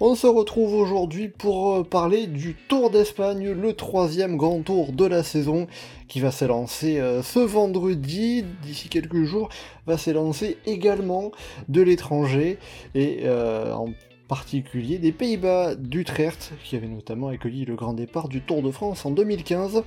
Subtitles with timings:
[0.00, 5.04] On se retrouve aujourd'hui pour euh, parler du Tour d'Espagne, le troisième grand tour de
[5.04, 5.66] la saison,
[6.08, 9.50] qui va s'élancer euh, ce vendredi, d'ici quelques jours,
[9.86, 11.30] va s'élancer également
[11.68, 12.58] de l'étranger,
[12.94, 13.90] et euh, en
[14.28, 19.04] particulier des Pays-Bas d'Utrecht, qui avait notamment accueilli le grand départ du Tour de France
[19.04, 19.82] en 2015.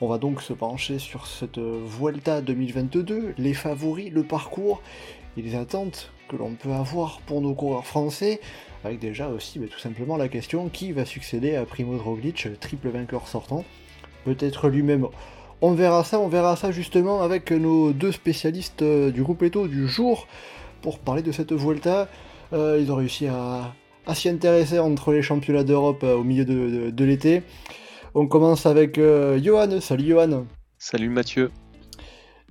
[0.00, 4.80] On va donc se pencher sur cette Vuelta 2022, les favoris, le parcours
[5.36, 8.40] et les attentes que l'on peut avoir pour nos coureurs français,
[8.86, 12.88] avec déjà aussi bah, tout simplement la question qui va succéder à Primoz Roglic, triple
[12.88, 13.64] vainqueur sortant,
[14.24, 15.08] peut-être lui-même.
[15.60, 19.68] On verra ça, on verra ça justement avec nos deux spécialistes euh, du groupe Eto
[19.68, 20.26] du jour
[20.82, 22.08] pour parler de cette Vuelta.
[22.52, 23.74] Euh, ils ont réussi à,
[24.14, 27.42] s'y intéresser entre les championnats d'Europe euh, au milieu de, l'été.
[28.14, 29.80] On commence avec Johan.
[29.80, 30.46] Salut Johan.
[30.78, 31.50] Salut Mathieu.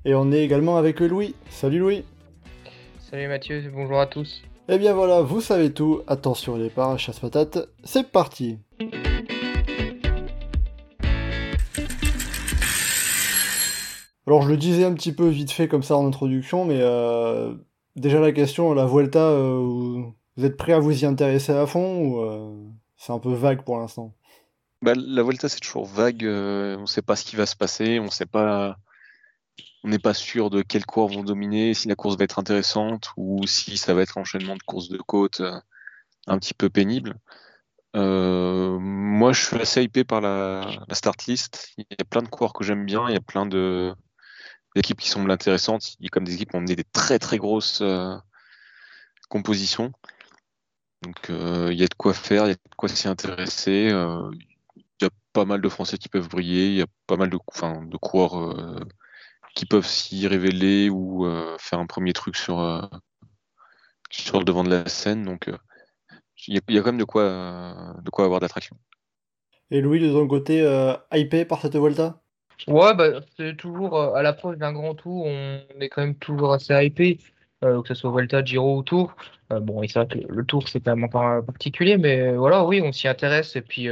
[0.03, 1.33] Et on est également avec Louis.
[1.49, 2.03] Salut Louis.
[2.99, 4.43] Salut Mathieu, bonjour à tous.
[4.67, 6.01] Et eh bien voilà, vous savez tout.
[6.07, 8.57] Attention les départ, chasse patate, c'est parti
[14.25, 17.53] Alors je le disais un petit peu vite fait comme ça en introduction, mais euh,
[17.95, 19.59] déjà la question, la Vuelta, euh,
[20.35, 22.51] vous êtes prêt à vous y intéresser à fond ou euh,
[22.97, 24.15] c'est un peu vague pour l'instant?
[24.81, 27.99] Bah, La Vuelta c'est toujours vague, on ne sait pas ce qui va se passer,
[27.99, 28.77] on sait pas
[29.85, 33.11] on n'est pas sûr de quels cours vont dominer, si la course va être intéressante
[33.17, 35.59] ou si ça va être enchaînement de courses de côte euh,
[36.25, 37.19] un petit peu pénible.
[37.95, 41.71] Euh, moi, je suis assez hypé par la, start list.
[41.77, 45.09] Il y a plein de coureurs que j'aime bien, il y a plein d'équipes qui
[45.09, 45.93] semblent intéressantes.
[45.99, 48.15] Il y a comme des équipes qui ont mené des très très grosses euh,
[49.29, 49.91] compositions.
[51.03, 53.91] Donc il y a de quoi faire, il y a de quoi s'y intéresser.
[53.91, 57.29] il y a pas mal de Français qui peuvent briller, il y a pas mal
[57.29, 58.79] de, de coureurs
[59.55, 62.81] qui peuvent s'y révéler ou euh, faire un premier truc sur, euh,
[64.11, 65.23] sur le devant de la scène.
[65.23, 65.57] Donc euh,
[66.47, 68.75] il y, a quand même de quoi, de quoi avoir d'attraction.
[69.71, 70.59] Et Louis, de ton côté,
[71.11, 72.21] hypé par cette Volta?
[72.67, 76.73] Ouais, bah, c'est toujours à l'approche d'un grand tour, on est quand même toujours assez
[76.85, 77.19] hypé,
[77.61, 79.15] que ce soit Volta, Giro ou Tour.
[79.49, 82.91] bon, c'est vrai que le Tour, c'est quand même encore particulier, mais voilà, oui, on
[82.91, 83.55] s'y intéresse.
[83.55, 83.87] Et puis,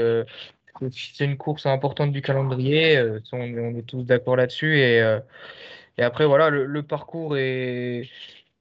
[0.92, 4.80] c'est une course importante du calendrier, euh, on, est tous d'accord là-dessus.
[4.80, 5.20] Et, euh,
[6.00, 8.10] après, voilà, le, parcours est,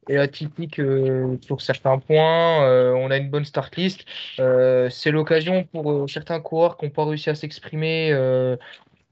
[0.08, 2.66] atypique euh, pour certains points.
[2.94, 4.04] on a une bonne start list.
[4.36, 8.12] c'est l'occasion pour certains coureurs qui n'ont pas réussi à s'exprimer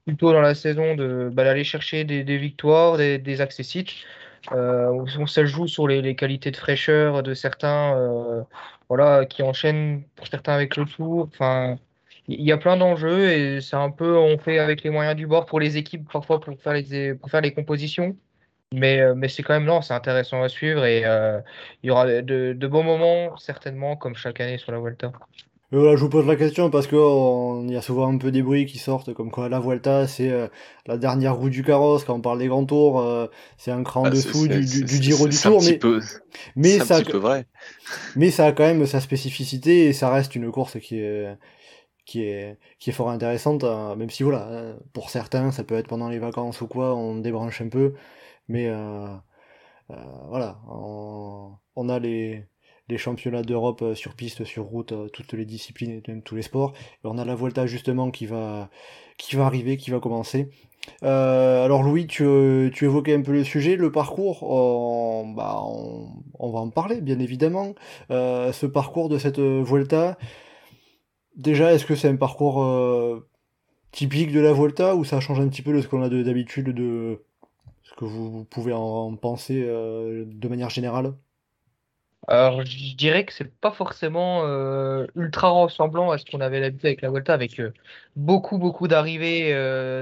[0.05, 3.91] plus tôt dans la saison bah, d'aller chercher des, victoires, des, des accessites.
[4.51, 8.45] on, ça joue sur les, les, qualités de fraîcheur de certains
[8.89, 11.29] voilà, qui enchaînent pour certains avec le tour.
[11.33, 11.77] Enfin,
[12.39, 15.27] il y a plein d'enjeux et c'est un peu, on fait avec les moyens du
[15.27, 18.15] bord pour les équipes, parfois pour faire les, pour faire les compositions.
[18.73, 21.39] Mais, euh, mais c'est quand même, non, c'est intéressant à suivre et euh,
[21.83, 25.11] il y aura de, de, bons moments, certainement, comme chaque année sur la Vuelta.
[25.73, 28.65] voilà, je vous pose la question parce qu'il y a souvent un peu des bruits
[28.65, 30.47] qui sortent, comme quoi la Vuelta, c'est euh,
[30.85, 34.09] la dernière roue du carrosse, quand on parle des grands tours, c'est un cran ah,
[34.09, 35.61] dessous du, du, du Giro du Tour.
[35.61, 35.99] Mais, peu,
[36.55, 37.47] mais, ça, un petit peu vrai.
[38.15, 41.27] mais ça a quand même sa spécificité et ça reste une course qui est
[42.05, 45.75] qui est, qui est fort intéressante, euh, même si voilà, hein, pour certains, ça peut
[45.75, 47.93] être pendant les vacances ou quoi, on débranche un peu,
[48.47, 49.07] mais euh,
[49.91, 49.95] euh,
[50.29, 52.45] voilà, on, a les,
[52.89, 57.05] les championnats d'Europe sur piste, sur route, toutes les disciplines et tous les sports, et
[57.07, 58.69] on a la Volta justement qui va,
[59.17, 60.49] qui va arriver, qui va commencer.
[61.03, 66.09] alors Louis, tu, tu, évoquais un peu le sujet, le parcours, on, bah, on,
[66.39, 67.75] on va en parler bien évidemment.
[68.09, 70.17] ce parcours de cette Volta,
[71.35, 73.27] Déjà, est-ce que c'est un parcours euh,
[73.91, 76.69] typique de la Volta ou ça change un petit peu de ce qu'on a d'habitude
[76.69, 77.23] de
[77.83, 81.13] ce que vous pouvez en penser euh, de manière générale?
[82.27, 86.85] Alors, je dirais que c'est pas forcément euh, ultra ressemblant à ce qu'on avait l'habitude
[86.85, 87.59] avec la Volta, avec
[88.15, 89.55] beaucoup, beaucoup d'arrivées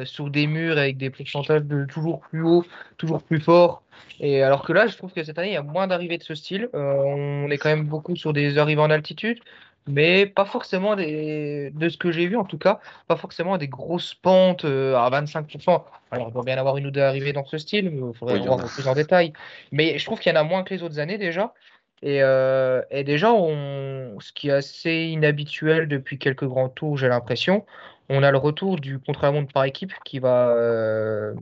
[0.06, 2.66] sur des murs avec des pourcentages de toujours plus haut,
[2.98, 3.84] toujours plus fort.
[4.20, 6.24] Et alors que là, je trouve que cette année, il y a moins d'arrivées de
[6.24, 6.70] ce style.
[6.74, 9.40] on est quand même beaucoup sur des arrivées en altitude
[9.88, 13.68] mais pas forcément des, de ce que j'ai vu en tout cas, pas forcément des
[13.68, 15.84] grosses pentes euh, à 25%.
[16.12, 18.66] Alors, il doit bien avoir une ou deux arrivées dans ce style, il faudrait voir
[18.66, 19.34] plus en détail.
[19.72, 21.54] Mais je trouve qu'il y en a moins que les autres années déjà.
[22.02, 27.10] Et, euh, et déjà, on, ce qui est assez inhabituel depuis quelques grands tours, j'ai
[27.10, 27.66] l'impression,
[28.08, 31.34] on a le retour du contre-la-montre par équipe qui va, euh,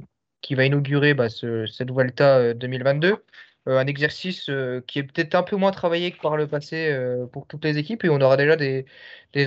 [0.41, 3.23] qui va inaugurer bah, cette Vuelta 2022.
[3.67, 4.49] Un exercice
[4.87, 6.95] qui est peut-être un peu moins travaillé que par le passé
[7.31, 8.85] pour toutes les équipes et on aura déjà des,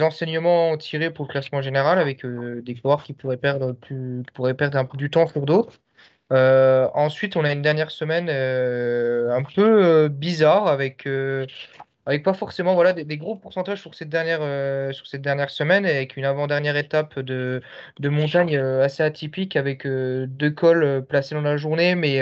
[0.03, 4.79] enseignements tirés pour le classement général avec des coureurs qui pourraient perdre, plus, pourraient perdre
[4.79, 5.81] un peu du temps sur d'autres.
[6.31, 11.07] ensuite, on a une dernière semaine un peu bizarre avec
[12.07, 15.87] avec pas forcément voilà, des, gros pourcentages sur cette dernière, euh, sur cette dernière semaine,
[15.87, 17.63] avec une avant-dernière étape de,
[17.99, 22.21] de montagne euh, assez atypique, avec euh, deux cols placés dans la journée, mais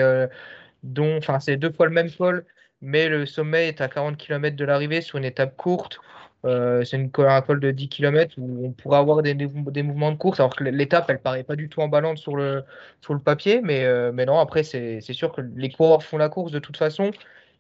[0.89, 2.45] dont, enfin, c'est deux fois le même col,
[2.81, 6.01] mais le sommet est à 40 km de l'arrivée sur une étape courte.
[6.45, 10.17] c'est une, un col de 10 km où on pourrait avoir des, des, mouvements de
[10.17, 12.65] course, alors que l'étape, elle paraît pas du tout emballante sur le,
[13.01, 16.53] sur le papier, mais, mais non, après, c'est sûr que les coureurs font la course
[16.53, 17.11] de toute façon.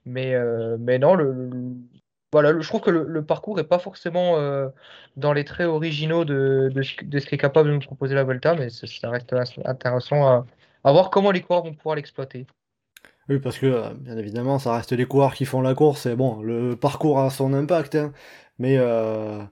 [0.06, 0.34] Mais,
[0.78, 1.50] mais non, le,
[2.32, 4.68] voilà, je trouve que le, parcours n'est pas forcément euh,
[5.16, 8.68] dans les traits originaux de, de, ce qu'est capable de nous proposer la Volta, mais
[8.68, 9.34] ça, reste
[9.64, 10.44] intéressant
[10.84, 12.46] à, voir comment les coureurs vont pouvoir l'exploiter.
[13.28, 16.16] Oui, parce que euh, bien évidemment, ça reste les coureurs qui font la course, et
[16.16, 18.12] bon, le parcours a son impact, hein,
[18.58, 19.42] mais euh,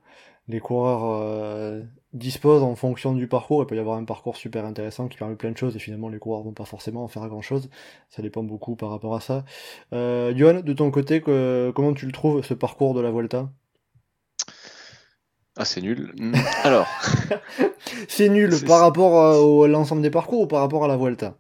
[0.49, 3.63] les coureurs dispose en fonction du parcours.
[3.63, 6.09] Il peut y avoir un parcours super intéressant qui permet plein de choses et finalement
[6.09, 7.69] les coureurs vont pas forcément en faire grand chose.
[8.09, 9.45] Ça dépend beaucoup par rapport à ça.
[9.93, 13.51] Euh, Johan, de ton côté, comment tu le trouves ce parcours de la Volta
[15.59, 16.15] ah, c'est nul.
[16.65, 16.87] Alors.
[18.09, 21.39] c'est nul par rapport à l'ensemble des parcours ou par rapport à la Vuelta?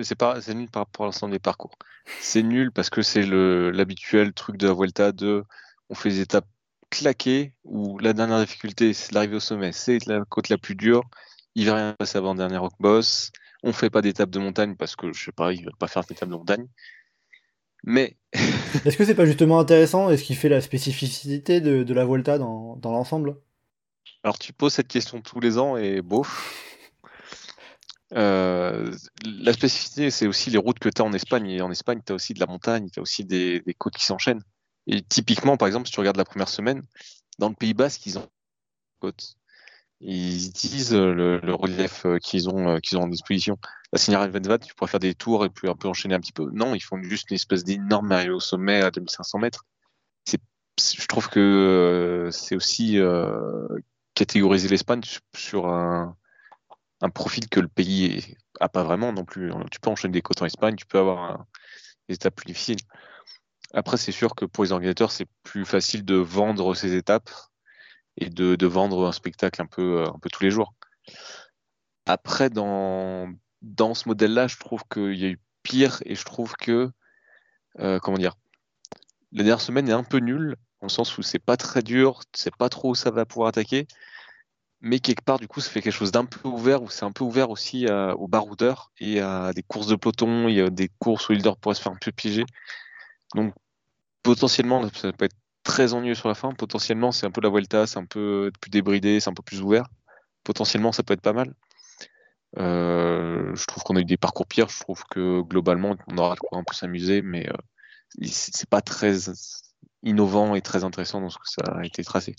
[0.00, 1.76] C'est pas, c'est nul par rapport à l'ensemble des parcours.
[2.20, 5.44] C'est nul parce que c'est l'habituel truc de la Vuelta de
[5.90, 6.46] on fait des étapes
[6.92, 11.02] claqué, où la dernière difficulté, c'est l'arrivée au sommet, c'est la côte la plus dure,
[11.54, 14.76] il va rien passer avant le dernier rock boss, on fait pas d'étape de montagne
[14.76, 16.66] parce que, je sais pas, il va pas faire d'étape de montagne.
[17.84, 18.16] Mais.
[18.84, 22.38] Est-ce que c'est pas justement intéressant et ce qui fait la spécificité de, la Volta
[22.38, 23.36] dans, l'ensemble?
[24.22, 26.71] Alors tu poses cette question tous les ans et bof.
[28.14, 28.94] Euh,
[29.24, 31.48] la spécificité, c'est aussi les routes que tu as en Espagne.
[31.50, 33.96] Et en Espagne, tu as aussi de la montagne, tu as aussi des, des côtes
[33.96, 34.42] qui s'enchaînent.
[34.86, 36.82] Et typiquement, par exemple, si tu regardes la première semaine,
[37.38, 38.28] dans le Pays Basque, ils ont
[39.00, 39.36] côte.
[40.00, 43.56] Ils utilisent le, relief euh, qu'ils ont, euh, qu'ils ont en disposition.
[43.92, 46.32] La Sierra Venvat, tu pourrais faire des tours et puis un peu enchaîner un petit
[46.32, 46.50] peu.
[46.52, 49.64] Non, ils font juste une espèce d'énorme arrivée au sommet à 2500 mètres.
[50.28, 52.98] je trouve que euh, c'est aussi
[54.14, 55.02] catégoriser l'Espagne
[55.36, 56.16] sur un,
[57.02, 59.52] un, profil que le pays a pas vraiment non plus.
[59.70, 61.44] Tu peux enchaîner des côtes en Espagne, tu peux avoir
[62.08, 62.78] des étapes plus difficiles.
[63.74, 67.30] Après, c'est sûr que pour les organisateurs, c'est plus facile de vendre ces étapes
[68.16, 70.74] et de, vendre un spectacle un peu, un peu tous les jours.
[72.06, 73.32] Après, dans,
[73.62, 76.90] dans ce modèle-là, je trouve qu'il y a eu pire et je trouve que,
[77.78, 78.34] euh, comment dire,
[79.32, 82.20] la dernière semaine est un peu nulle, dans le sens où c'est pas très dur,
[82.34, 83.86] c'est pas trop où ça va pouvoir attaquer,
[84.82, 87.12] mais quelque part, du coup, ça fait quelque chose d'un peu ouvert, où c'est un
[87.12, 91.28] peu ouvert aussi aux baroudeurs et à des courses de peloton, y a des courses
[91.28, 92.44] où le leader pourrait se faire un peu piéger.
[93.34, 93.54] Donc,
[94.22, 96.52] potentiellement, ça peut être très ennuyeux sur la fin.
[96.52, 99.62] Potentiellement, c'est un peu la Vuelta, c'est un peu plus débridé, c'est un peu plus
[99.62, 99.86] ouvert.
[100.44, 101.54] Potentiellement, ça peut être pas mal.
[102.58, 104.68] Euh, je trouve qu'on a eu des parcours pires.
[104.68, 108.82] Je trouve que globalement, on aura de quoi un peu s'amuser, mais euh, c'est pas
[108.82, 109.30] très
[110.02, 112.34] innovant et très intéressant dans ce que ça a été tracé.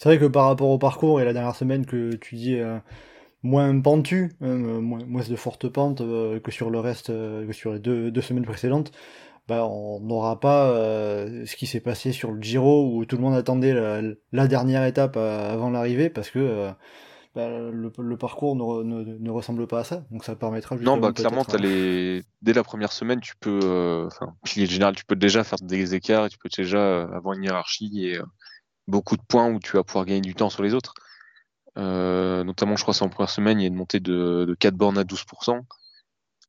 [0.00, 2.78] C'est vrai que par rapport au parcours et la dernière semaine que tu dis euh,
[3.42, 8.20] moins pentu, hein, moins, de fortes pentes que sur le reste, que sur les deux
[8.22, 8.92] semaines précédentes,
[9.50, 13.22] bah, on n'aura pas euh, ce qui s'est passé sur le Giro où tout le
[13.22, 13.74] monde attendait
[14.30, 16.70] la, dernière étape euh, avant l'arrivée parce que euh,
[17.34, 20.04] bah, le, parcours ne, ressemble pas à ça.
[20.12, 22.22] Donc ça permettra Non, bah, clairement, les...
[22.42, 26.28] dès la première semaine, tu peux, enfin, général, tu peux déjà faire des écarts et
[26.28, 28.20] tu peux déjà avoir une hiérarchie et
[28.90, 30.94] beaucoup de points où tu vas pouvoir gagner du temps sur les autres.
[31.76, 34.74] notamment, je crois, c'est en première semaine, il y a une montée de, de 4
[34.74, 35.62] bornes à 12%.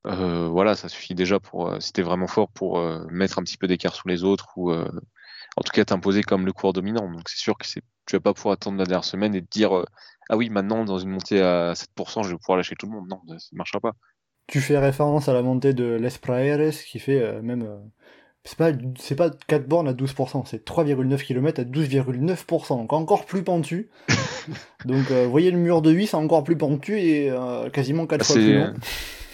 [0.07, 3.43] Euh, voilà, ça suffit déjà pour, euh, si t'es vraiment fort, pour euh, mettre un
[3.43, 7.09] petit peu d'écart sur les autres ou en tout cas t'imposer comme le cours dominant.
[7.11, 9.49] Donc c'est sûr que c'est, tu vas pas pouvoir attendre la dernière semaine et te
[9.49, 9.85] dire
[10.29, 13.07] ah oui maintenant dans une montée à 7% je vais pouvoir lâcher tout le monde.
[13.09, 13.93] Non, ça ne marchera pas.
[14.47, 17.91] Tu fais référence à la montée de Les Praeres qui fait même
[18.43, 23.25] c'est pas, c'est pas 4 bornes à 12%, c'est 3,9 km à 12,9%, donc encore
[23.25, 23.89] plus pentu.
[24.85, 27.31] donc vous voyez le mur de 8, c'est encore plus pentu et
[27.71, 28.73] quasiment 4 ah, fois plus long.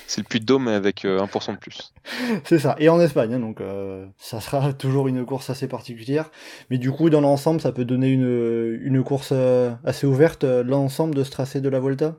[0.08, 1.94] C'est le puits de Dôme avec 1% euh, de plus.
[2.46, 6.32] C'est ça, et en Espagne, hein, donc euh, ça sera toujours une course assez particulière.
[6.70, 11.14] Mais du coup, dans l'ensemble, ça peut donner une, une course euh, assez ouverte, l'ensemble
[11.14, 12.16] de ce tracé de la Volta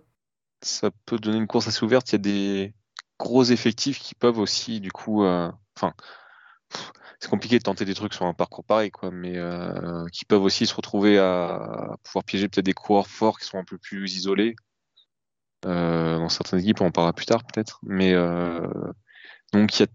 [0.61, 2.75] Ça peut donner une course assez ouverte, il y a des
[3.18, 5.95] gros effectifs qui peuvent aussi, du coup, enfin,
[7.21, 9.39] c'est compliqué de tenter des trucs sur un parcours pareil, quoi, mais
[10.13, 13.65] qui peuvent aussi se retrouver à, pouvoir piéger peut-être des coureurs forts qui sont un
[13.65, 14.55] peu plus isolés
[15.63, 17.81] dans certaines équipes, on en parlera plus tard peut-être.
[17.83, 18.15] Mais
[19.53, 19.87] donc il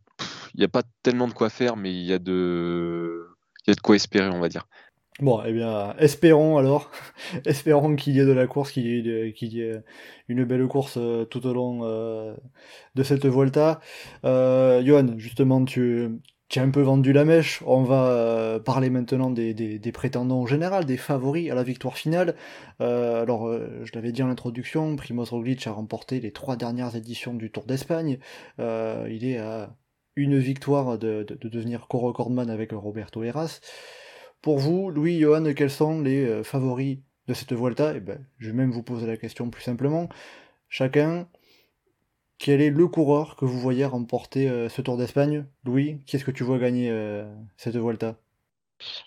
[0.56, 3.28] n'y a, a, pas tellement de quoi faire, mais il y, a de,
[3.68, 4.68] y a de quoi espérer, on va dire.
[5.20, 6.90] Bon, eh bien, espérons alors,
[7.46, 9.84] espérons qu'il y ait de la course, qu'il y, ait
[10.28, 12.36] une belle course euh, tout au long euh,
[12.96, 13.80] de cette Volta.
[14.26, 16.20] Euh, Johan, justement, tu,
[16.60, 17.62] un peu vendu la mèche.
[17.66, 22.36] On va euh, parler maintenant des, prétendants en général, des favoris à la victoire finale.
[22.80, 23.52] alors,
[23.84, 27.66] je l'avais dit en introduction, Primoz Roglic a remporté les trois dernières éditions du Tour
[27.66, 28.20] d'Espagne.
[28.60, 29.76] il est à
[30.16, 33.60] une victoire de, de, de devenir co-recordman avec Roberto Heras.
[34.44, 37.94] Pour vous, Louis, Johan, quels sont les euh, favoris de cette Vuelta?
[37.96, 40.10] Eh ben, Je vais même vous poser la question plus simplement.
[40.68, 41.30] Chacun,
[42.44, 45.46] quel est le coureur que vous voyez remporter euh, ce Tour d'Espagne?
[45.64, 47.24] Louis, qui est-ce que tu vois gagner euh,
[47.56, 48.16] cette Vuelta?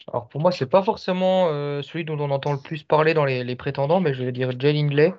[0.08, 1.48] Alors pour moi, c'est pas forcément
[1.82, 4.74] celui dont on entend le plus parler dans les, prétendants, mais je vais dire Jay
[4.74, 5.12] Ingley.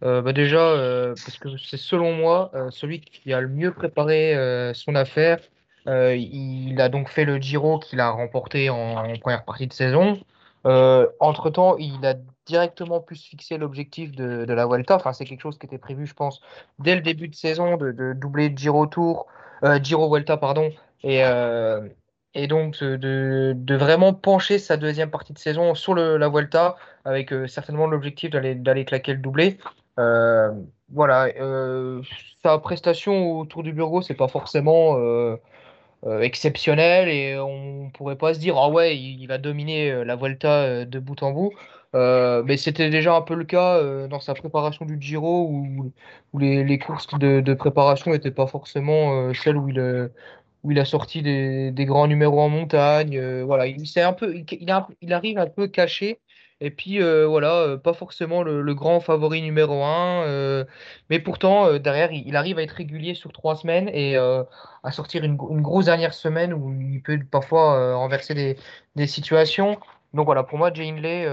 [0.00, 0.72] Bah déjà,
[1.08, 4.32] parce que c'est selon moi celui qui a le mieux préparé
[4.72, 5.40] son affaire,
[5.88, 10.20] euh, il a donc fait le Giro qu'il a remporté en, première partie de saison.
[10.66, 12.14] Euh, entre-temps, il a
[12.46, 14.96] directement pu se fixer l'objectif de, la Vuelta.
[14.96, 16.40] Enfin, c'est quelque chose qui était prévu, je pense,
[16.78, 19.26] dès le début de saison, de, doubler Giro Tour,
[19.64, 20.70] euh, Giro Vuelta, pardon,
[21.04, 21.22] et,
[22.34, 27.86] et donc de, vraiment pencher sa deuxième partie de saison sur la Vuelta, avec certainement
[27.86, 29.58] l'objectif d'aller claquer le doublé.
[29.96, 31.28] voilà,
[32.42, 34.96] sa prestation autour du Burgos, c'est pas forcément
[36.06, 40.14] euh, exceptionnel et on pourrait pas se dire ah ouais il, va dominer euh, la
[40.14, 41.52] Vuelta euh, de bout en bout.
[41.92, 45.92] Mais c'était déjà un peu le cas dans sa préparation du Giro où,
[46.32, 50.10] où les, courses de, préparation n'étaient pas forcément celles où il,
[50.62, 53.66] où il a sorti des, des grands numéros en montagne voilà.
[53.66, 54.70] Il, un peu, il,
[55.12, 56.20] arrive un peu caché
[56.60, 60.64] et puis voilà, pas forcément le, grand favori numéro un,
[61.10, 65.36] mais pourtant derrière il, arrive à être régulier sur trois semaines et à sortir une,
[65.36, 68.56] grosse dernière semaine où il peut parfois renverser des,
[68.96, 69.78] des, situations.
[70.14, 71.28] Donc voilà, pour moi, Jay Hindley,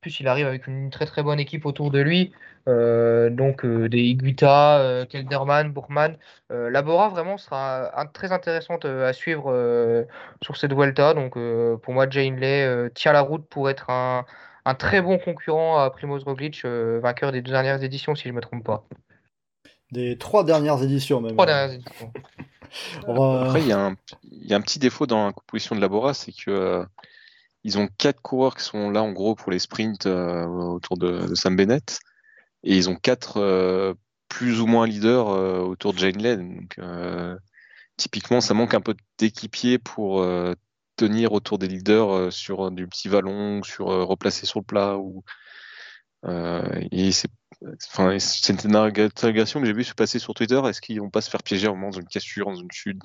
[0.00, 2.32] plus il arrive avec une très très bonne équipe autour de lui,
[2.66, 6.16] donc des Iguita, Kelderman, Bourman.
[6.50, 10.06] Labora vraiment sera très intéressante à suivre
[10.42, 11.14] sur cette Vuelta.
[11.14, 14.24] Donc pour moi, Jay Hindley tient la route pour être un
[14.64, 18.28] un très bon concurrent à Primoz Roglic, euh, vainqueur des deux dernières éditions, si je
[18.28, 18.86] ne me trompe pas.
[19.92, 21.32] Des trois dernières éditions, même.
[21.32, 22.12] Trois dernières éditions.
[23.06, 26.84] Après, il y, a un petit défaut dans la composition de Labora, c'est que euh,
[27.62, 31.34] ils ont quatre coureurs qui sont là, en gros, pour les sprints euh, autour de,
[31.34, 32.00] Sam Bennett,
[32.64, 33.94] et ils ont quatre
[34.28, 36.56] plus ou moins leaders autour de Jane Lane.
[36.56, 36.80] Donc,
[37.96, 40.24] typiquement, ça manque un peu d'équipiers pour
[40.96, 44.96] tenir autour des leaders euh, sur du petit vallon, sur euh, replacer sur le plat.
[44.98, 45.24] Ou,
[46.26, 46.62] euh,
[48.18, 50.60] c'est une interrogation que j'ai vu se passer sur Twitter.
[50.66, 53.02] Est-ce qu'ils vont pas se faire piéger en moment dans une cassure, dans une chute.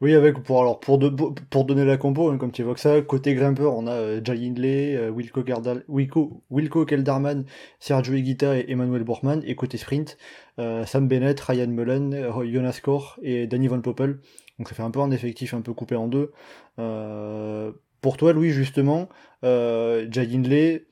[0.00, 3.76] Oui, avec pour alors pour, donner la compo, hein, comme tu évoques ça, côté grimpeur,
[3.76, 7.44] on a euh, Jay Hindley, Wilco, Wilco, Kelderman,
[7.80, 10.16] Sergio Higuita et Emmanuel Borman, et côté sprint,
[10.58, 14.20] Sam Bennett, Ryan Mullen, Jonas Kor et Danny Van Poppel.
[14.60, 16.32] Donc ça fait un peu un effectif un peu coupé en deux.
[16.78, 19.08] Euh, pour toi, Louis, justement,
[19.42, 20.84] euh, Jay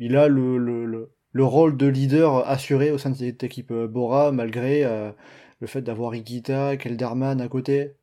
[0.00, 3.86] il a le, le, le, rôle de leader assuré au sein de cette équipe euh,
[3.86, 5.12] Bora, malgré euh,
[5.60, 7.94] le fait d'avoir Igita, Kelderman à côté?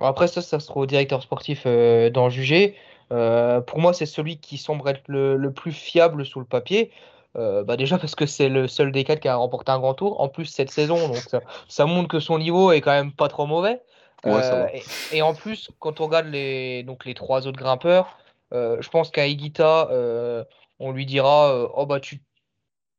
[0.00, 2.74] Après, ça, ça sera au directeur sportif d'en juger.
[3.08, 6.90] pour moi, c'est celui qui semble être le, plus fiable sur le papier.
[7.36, 10.20] bah déjà parce que c'est le seul des quatre qui a remporté un grand tour.
[10.20, 13.28] En plus, cette saison, donc ça, ça montre que son niveau est quand même pas
[13.28, 13.80] trop mauvais.
[14.24, 14.66] Euh,
[15.12, 18.18] et, en plus, quand on regarde les, donc les trois autres grimpeurs,
[18.52, 20.44] euh, je pense qu'à Igita, euh,
[20.78, 22.20] on lui dira Oh, bah, tu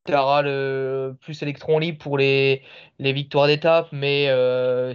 [0.09, 2.61] auras le plus électron libre pour les,
[2.99, 4.27] les victoires d'étape, mais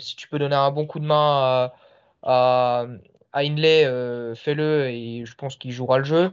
[0.00, 1.72] si tu peux donner un bon coup de main
[2.22, 2.86] à,
[3.32, 3.42] à,
[4.34, 6.32] fais-le et je pense qu'il jouera le jeu.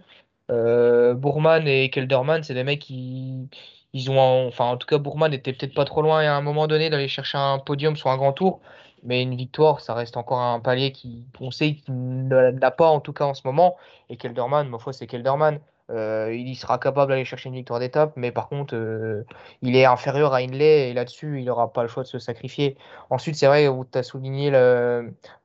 [1.16, 3.50] Bourman et Kelderman, c'est des mecs qui.
[3.92, 6.68] Ils ont, enfin, en tout cas, Bourman était peut-être pas trop loin à un moment
[6.68, 8.62] donné d'aller chercher un podium sur un grand tour.
[9.04, 13.00] Mais une victoire, ça reste encore un palier qui, on sait qu'il n'a pas en
[13.00, 13.78] tout cas en ce moment.
[14.10, 15.60] Et Kelderman, ma foi, c'est Kelderman.
[15.92, 19.24] Euh, il sera capable d'aller chercher une victoire d'étape, mais par contre, euh,
[19.62, 22.78] il est inférieur à Inley et là-dessus, il n'aura pas le choix de se sacrifier.
[23.10, 24.52] Ensuite, c'est vrai, tu as souligné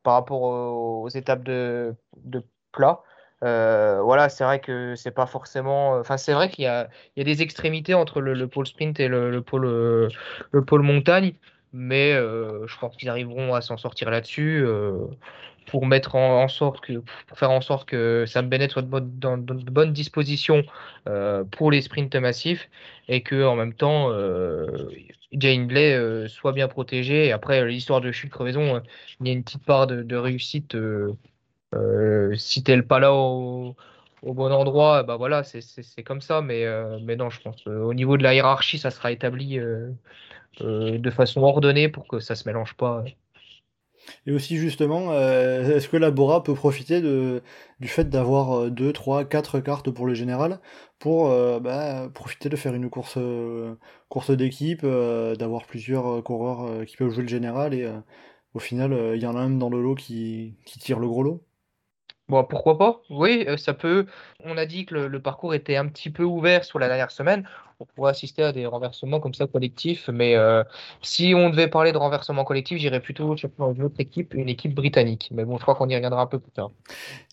[0.02, 1.94] par rapport aux, étapes de,
[2.73, 3.02] plat.
[3.42, 5.99] Euh, voilà, c'est vrai que c'est pas forcément.
[5.99, 9.40] Enfin, c'est vrai qu'il y, a, des extrémités entre le, le pôle sprint et le
[9.42, 11.34] pôle montagne
[11.74, 14.64] mais euh, je pense qu'ils arriveront à s'en sortir là-dessus.
[14.64, 15.06] Euh,
[15.66, 19.70] pour mettre en, sorte que, pour faire en sorte que Sam Bennett soit dans, de
[19.70, 20.62] bonnes dispositions
[21.52, 22.68] pour les sprints massifs
[23.08, 24.10] et que en même temps
[25.32, 27.28] Jane Blay soit bien protégé.
[27.28, 28.82] Et après, l'histoire de chute crevaison,
[29.20, 30.76] il y a une petite part de, de réussite.
[32.36, 33.74] si t'es pas là au,
[34.24, 36.40] au bon endroit, bah voilà, c'est comme ça.
[36.40, 39.58] Mais, euh, mais non, je pense euh, au niveau de la hiérarchie, ça sera établi
[39.58, 39.90] euh,
[40.60, 43.04] de façon ordonnée pour que ça se mélange pas.
[44.26, 47.42] Et aussi justement, est-ce que la Bora peut profiter de,
[47.80, 50.60] du fait d'avoir 2, 3, 4 cartes pour le général
[50.98, 53.18] pour bah, profiter de faire une course,
[54.10, 57.90] course d'équipe, d'avoir plusieurs coureurs qui peuvent jouer le général et
[58.52, 61.22] au final il y en a un dans le lot qui, qui tire le gros
[61.22, 61.42] lot?
[62.28, 63.02] Bon, pourquoi pas?
[63.10, 64.06] Oui, euh, ça peut.
[64.40, 67.46] On a dit que le, parcours était un petit peu ouvert sur la dernière semaine.
[67.84, 70.64] On pourrait assister à des renversements comme ça collectifs, mais euh,
[71.02, 74.74] si on devait parler de renversement collectif, j'irais plutôt sur une autre équipe, une équipe
[74.74, 75.30] britannique.
[75.32, 76.70] Mais bon, je crois qu'on y reviendra un peu plus tard.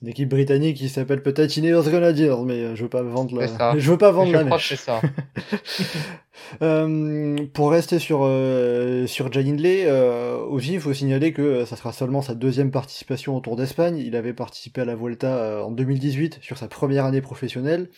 [0.02, 3.78] Une équipe britannique qui s'appelle peut-être Ineos Grenadiers, mais euh, je veux pas vendre la.
[3.78, 4.76] Je veux pas vendre la mèche.
[4.76, 5.02] ça.
[7.54, 8.20] pour rester sur
[9.08, 9.90] sur Jan Hindley,
[10.50, 13.98] aussi il faut signaler que ça sera seulement sa deuxième participation au Tour d'Espagne.
[13.98, 17.90] Il avait participé à la Vuelta en 2018 sur sa première année professionnelle.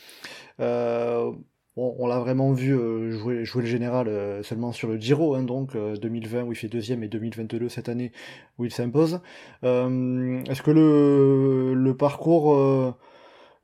[0.59, 1.31] Euh,
[1.75, 5.75] on l'a vraiment vu euh, jouer, le général euh, seulement sur le Giro, hein, donc
[5.75, 8.11] 2020 où il fait deuxième et 2022 cette année
[8.57, 9.21] où il s'impose.
[9.63, 12.95] Est-ce que le, parcours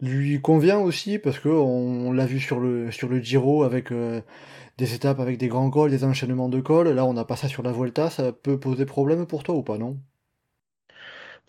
[0.02, 1.20] lui convient aussi?
[1.20, 5.92] Parce que on, l'a vu sur le Giro avec des étapes avec des grands cols,
[5.92, 6.90] des enchaînements de cols.
[6.90, 8.10] Là, on n'a pas ça sur la Vuelta.
[8.10, 9.98] Ça peut poser problème pour toi ou pas, non?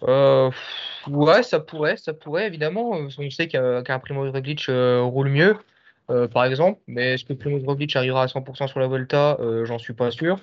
[0.02, 2.90] Ouais, ça pourrait, ça pourrait évidemment.
[2.90, 5.56] On sait qu'un Primo Roglic roule mieux.
[6.10, 6.80] Euh, par exemple.
[6.86, 7.64] Mais est-ce que Primoz
[7.94, 10.40] arrivera à 100% sur la Volta euh, J'en suis pas sûr.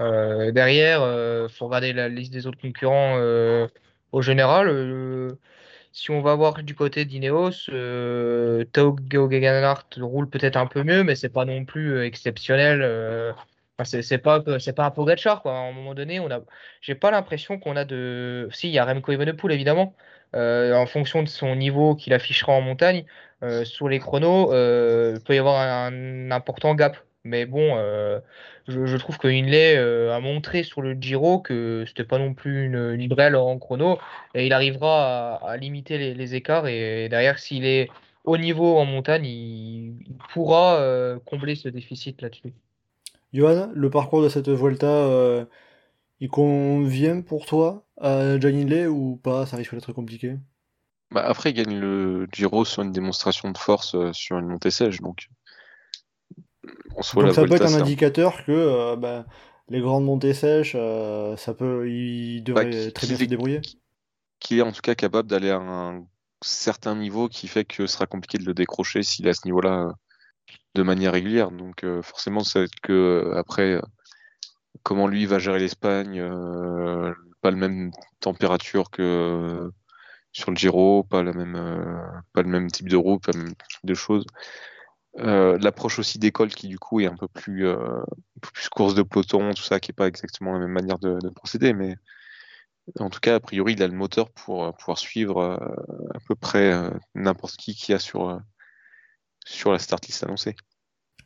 [0.00, 3.16] Euh, derrière, il faut regarder la liste des autres concurrents
[4.12, 5.36] au général.
[5.92, 8.96] si on va voir du côté d'Ineos, euh, Tao
[10.00, 13.34] roule peut-être un peu mieux, mais c'est pas non plus exceptionnel.
[13.84, 15.52] c'est pas pas un Pogacar quoi.
[15.52, 16.40] À un moment donné, on a
[16.80, 19.94] j'ai pas l'impression qu'on a de si il y a Remco Evenepoel évidemment
[20.34, 23.04] en fonction de son niveau qu'il affichera en montagne.
[23.44, 26.96] Euh, sur les chronos, euh, il peut y avoir un, important gap.
[27.24, 28.20] Mais bon, euh,
[28.68, 32.92] je, trouve que Inlay a montré sur le Giro que c'était pas non plus une,
[32.98, 33.98] une en chrono
[34.34, 36.66] et il arrivera à, limiter les, écarts.
[36.66, 37.88] Et, derrière, s'il est
[38.24, 39.94] au niveau en montagne, il,
[40.34, 42.52] pourra combler ce déficit là-dessus.
[43.32, 45.46] Johan, le parcours de cette Volta,
[46.20, 49.46] il convient pour toi à John Inlay ou pas?
[49.46, 50.36] Ça risque d'être compliqué
[51.10, 54.70] bah, après, il gagne le Giro sur une démonstration de force euh, sur une montée
[54.70, 55.00] sèche.
[55.00, 55.28] Donc,
[57.00, 59.26] ça peut être un indicateur que euh, bah,
[59.68, 63.60] les grandes montées sèches, euh, ça peut, il devrait bah, très bien se débrouiller.
[64.40, 66.04] Qu'il est en tout cas capable d'aller à un
[66.42, 69.46] certain niveau qui fait que ce sera compliqué de le décrocher s'il est à ce
[69.46, 69.92] niveau-là
[70.74, 71.50] de manière régulière.
[71.50, 73.80] Donc forcément, c'est que après,
[74.82, 76.20] comment lui va gérer l'Espagne,
[77.40, 79.70] pas le même température que
[80.34, 83.54] sur le Giro, pas, même, euh, pas le même type de route, pas le même
[83.54, 84.26] type de choses.
[85.20, 88.02] Euh, l'approche aussi d'école qui du coup est un peu plus, euh,
[88.72, 91.94] course de peloton, tout ça, qui n'est pas exactement la même manière de, procéder, mais
[92.98, 95.40] en tout cas, a priori, il a le moteur pour pouvoir suivre
[96.14, 96.74] à peu près
[97.14, 98.38] n'importe qui qui a sur,
[99.46, 100.54] sur la start list annoncée.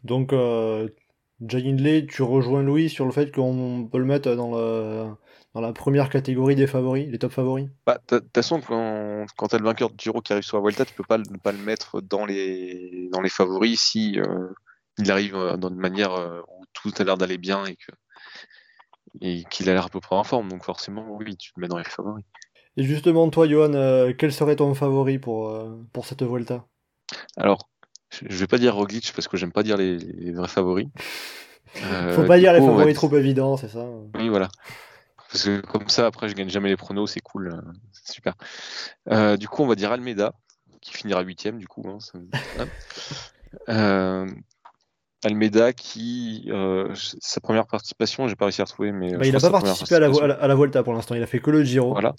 [0.05, 5.11] Donc, Jay Hindley, tu rejoins Louis sur le fait qu'on peut le mettre dans le
[5.61, 9.49] dans la première catégorie des favoris, les top favoris bah, De toute façon, quand, quand
[9.49, 11.37] tu as le vainqueur de Giro qui arrive sur la Vuelta, tu peux pas ne
[11.37, 14.51] pas le mettre dans les, dans les favoris si euh,
[14.99, 17.91] il arrive euh, dans une manière euh, où tout a l'air d'aller bien et que
[19.21, 20.49] et qu'il a l'air à peu près en forme.
[20.49, 22.25] Donc forcément, oui, tu le mets dans les favoris.
[22.77, 25.53] Et justement, toi, Johan, quel serait ton favori pour,
[25.93, 26.67] pour cette Vuelta?
[27.37, 27.69] Alors,
[28.13, 30.87] je vais pas dire Roglic parce que j'aime pas dire les, vrais favoris.
[32.15, 34.49] Faut pas dire les favoris trop évidents, c'est ça Oui, voilà.
[35.31, 38.35] Parce que comme ça, après, je gagne jamais les pronos, c'est cool, euh, c'est super.
[39.11, 40.33] Euh, du coup, on va dire Almeida,
[40.81, 41.85] qui finira huitième, du coup.
[41.87, 41.99] Hein,
[43.69, 44.27] euh,
[45.23, 46.51] Almeida qui,
[47.21, 49.17] sa première participation, j'ai pas réussi à retrouver, mais.
[49.17, 51.41] Bah, il n'a pas participé à la, à la, Volta pour l'instant, il a fait
[51.41, 51.93] que le Giro.
[51.93, 52.15] Voilà.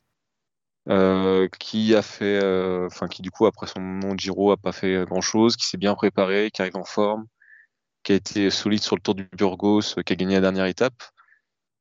[1.60, 2.40] qui a fait,
[2.86, 5.78] enfin qui du coup après son nom Giro a pas fait grand chose, qui s'est
[5.78, 7.26] bien préparé, qui arrive en forme,
[8.04, 11.02] qui a été solide sur le Tour du Burgos, qui a gagné la dernière étape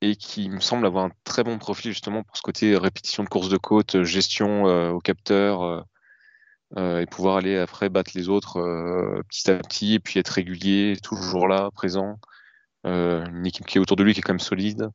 [0.00, 3.28] et qui me semble avoir un très bon profil justement pour ce côté répétition de
[3.28, 5.84] course de côte, euh, gestion euh, au capteur
[6.76, 8.60] euh, et pouvoir aller après battre les autres
[9.30, 12.18] petit à petit et puis être régulier, toujours là, présent.
[12.84, 14.90] une équipe qui est autour de lui qui est quand même solide.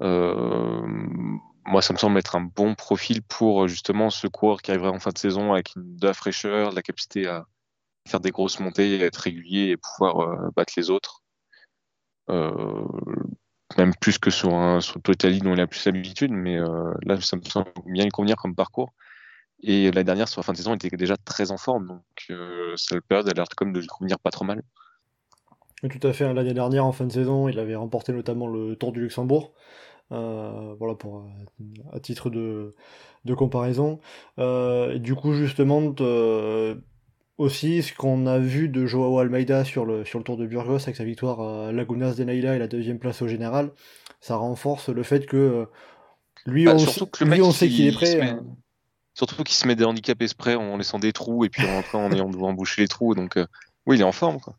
[0.00, 4.98] moi, ça me semble être un bon profil pour justement ce coureur qui arriverait en
[4.98, 7.44] fin de saison avec de la fraîcheur, de la capacité à
[8.08, 11.22] faire des grosses montées, à être régulier et pouvoir battre les autres.
[13.78, 17.36] Même plus que sur, un, sur Totali dont il a plus l'habitude, mais là, ça
[17.36, 18.92] me semble bien lui convenir comme parcours.
[19.62, 22.02] Et la dernière, sur la fin de saison, il était déjà très en forme, donc
[22.30, 24.62] euh, cette période a l'air comme de lui convenir pas trop mal.
[25.82, 26.32] tout à fait.
[26.34, 29.54] L'année dernière, en fin de saison, il avait remporté notamment le Tour du Luxembourg.
[30.10, 32.74] Euh, voilà, pour, euh, à titre de,
[33.24, 34.00] de comparaison.
[34.38, 35.94] Euh, du coup, justement,
[37.38, 40.82] aussi, ce qu'on a vu de Joao Almeida sur le, sur le Tour de Burgos
[40.82, 43.70] avec sa victoire à Lagunas de Naila et la deuxième place au général,
[44.20, 45.66] ça renforce le fait que
[46.46, 48.20] lui, bah, on, lui on sait qu'il est prêt.
[48.20, 48.40] Hein.
[49.14, 52.12] Surtout qu'il se met des handicaps exprès en laissant des trous et puis en en
[52.12, 53.14] ayant devant boucher les trous.
[53.14, 53.46] Donc, euh,
[53.86, 54.40] oui, il est en forme.
[54.40, 54.54] Quoi.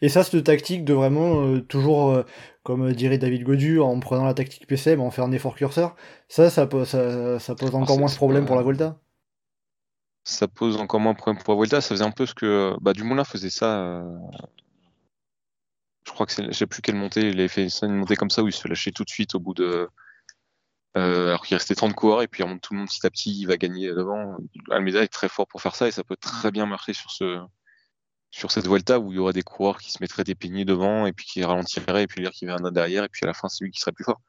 [0.00, 2.24] Et ça, cette tactique de vraiment euh, toujours, euh,
[2.62, 5.94] comme dirait David Godu, en prenant la tactique PCM, en faire un effort curseur,
[6.28, 8.98] ça, ça, pose, ça, pose encore moins de problème pour la Volta
[10.24, 11.80] Ça pose encore moins de problème pour la Volta.
[11.80, 12.74] Ça faisait un peu ce que.
[12.80, 14.04] Bah, Dumoulin faisait ça.
[16.04, 16.46] Je crois que c'est.
[16.46, 17.28] Je sais plus quelle montée.
[17.28, 19.40] Il avait fait une montée comme ça où il se lâchait tout de suite au
[19.40, 19.88] bout de
[20.96, 23.46] euh, alors qu'il restait 30 coureurs et puis tout le monde petit à petit il
[23.46, 24.36] va gagner devant.
[24.70, 27.40] Almeida est très fort pour faire ça et ça peut très bien marcher sur ce
[28.30, 31.06] sur cette Vuelta où il y aurait des coureurs qui se mettraient des peignés devant
[31.06, 33.48] et puis qui ralentiraient et puis y avait un derrière et puis à la fin
[33.48, 34.20] c'est lui qui serait plus fort.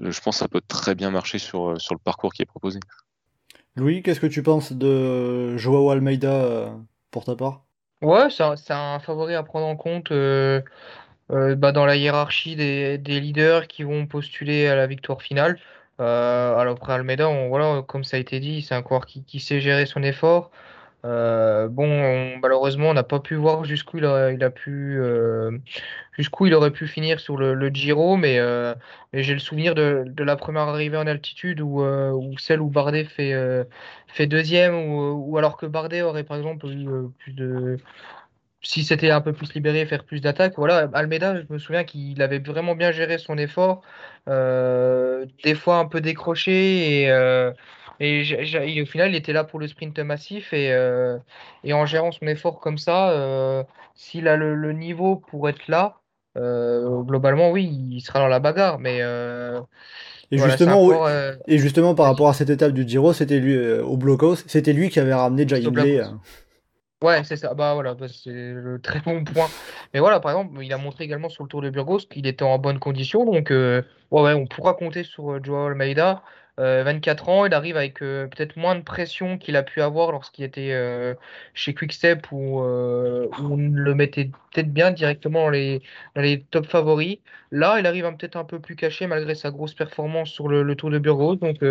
[0.00, 2.42] Euh, je pense que ça peut très bien marcher sur, euh, sur le parcours qui
[2.42, 2.80] est proposé.
[3.76, 6.76] Louis, qu'est-ce que tu penses de Joao Almeida
[7.10, 7.64] pour ta part?
[8.02, 10.12] Ouais, c'est un, favori à prendre en compte.
[11.30, 15.58] Euh, bah, dans la hiérarchie des, leaders qui vont postuler à la victoire finale.
[16.00, 19.60] Euh, alors après Almeida, voilà, comme ça a été dit, c'est un coureur qui, sait
[19.60, 20.50] gérer son effort.
[21.04, 25.50] Euh, bon, malheureusement, on n'a pas pu voir jusqu'où il pu, euh,
[26.12, 28.74] jusqu'où il aurait pu finir sur le, Giro, mais, euh,
[29.12, 31.84] mais j'ai le souvenir de, la première arrivée en altitude où
[32.38, 36.88] celle où Bardet fait, deuxième, ou, ou alors que Bardet aurait par exemple eu
[37.18, 37.76] plus de
[38.62, 40.54] si c'était un peu plus libéré, faire plus d'attaques.
[40.56, 43.82] Voilà, Almeida, je me souviens qu'il avait vraiment bien géré son effort,
[44.26, 47.10] des fois un peu décroché, et,
[48.00, 51.18] et, au final, il était là pour le sprint massif, et, euh,
[51.62, 55.96] et en gérant son effort comme ça, s'il a le, niveau pour être là,
[56.36, 59.00] globalement, oui, il sera dans la bagarre, mais...
[60.30, 61.06] Et, justement,
[61.46, 64.88] et justement, par rapport à cette étape du Giro, c'était lui au blockhouse, c'était lui
[64.88, 65.62] qui avait ramené Jay
[67.04, 67.52] Ouais, c'est ça.
[67.52, 69.48] Bah voilà, bah, c'est le très bon point.
[69.92, 72.44] Mais voilà, par exemple, il a montré également sur le Tour de Burgos qu'il était
[72.44, 73.26] en bonne condition.
[73.26, 76.22] Donc, euh, ouais, on pourra compter sur euh, Joao Almeida.
[76.58, 80.44] 24 euh, ans, il arrive avec peut-être moins de pression qu'il a pu avoir lorsqu'il
[80.44, 80.72] était
[81.54, 85.82] chez Quickstep où, où, on le mettait peut-être bien directement dans les,
[86.14, 87.18] dans les top favoris.
[87.50, 90.76] Là, il arrive peut-être un peu plus caché malgré sa grosse performance sur le, le
[90.76, 91.36] Tour de Burgos.
[91.36, 91.64] Donc,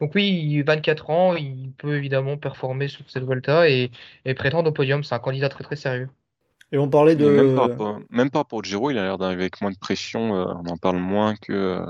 [0.00, 3.90] donc oui, 24 ans, il peut évidemment performer sur cette Volta et,
[4.24, 5.04] et prétendre au podium.
[5.04, 6.08] C'est un candidat très très sérieux.
[6.70, 7.56] Et on parlait de...
[8.10, 10.36] Même pas, pour Giro, il a l'air d'arriver avec moins de pression.
[10.36, 11.86] Euh, on en parle moins que, euh,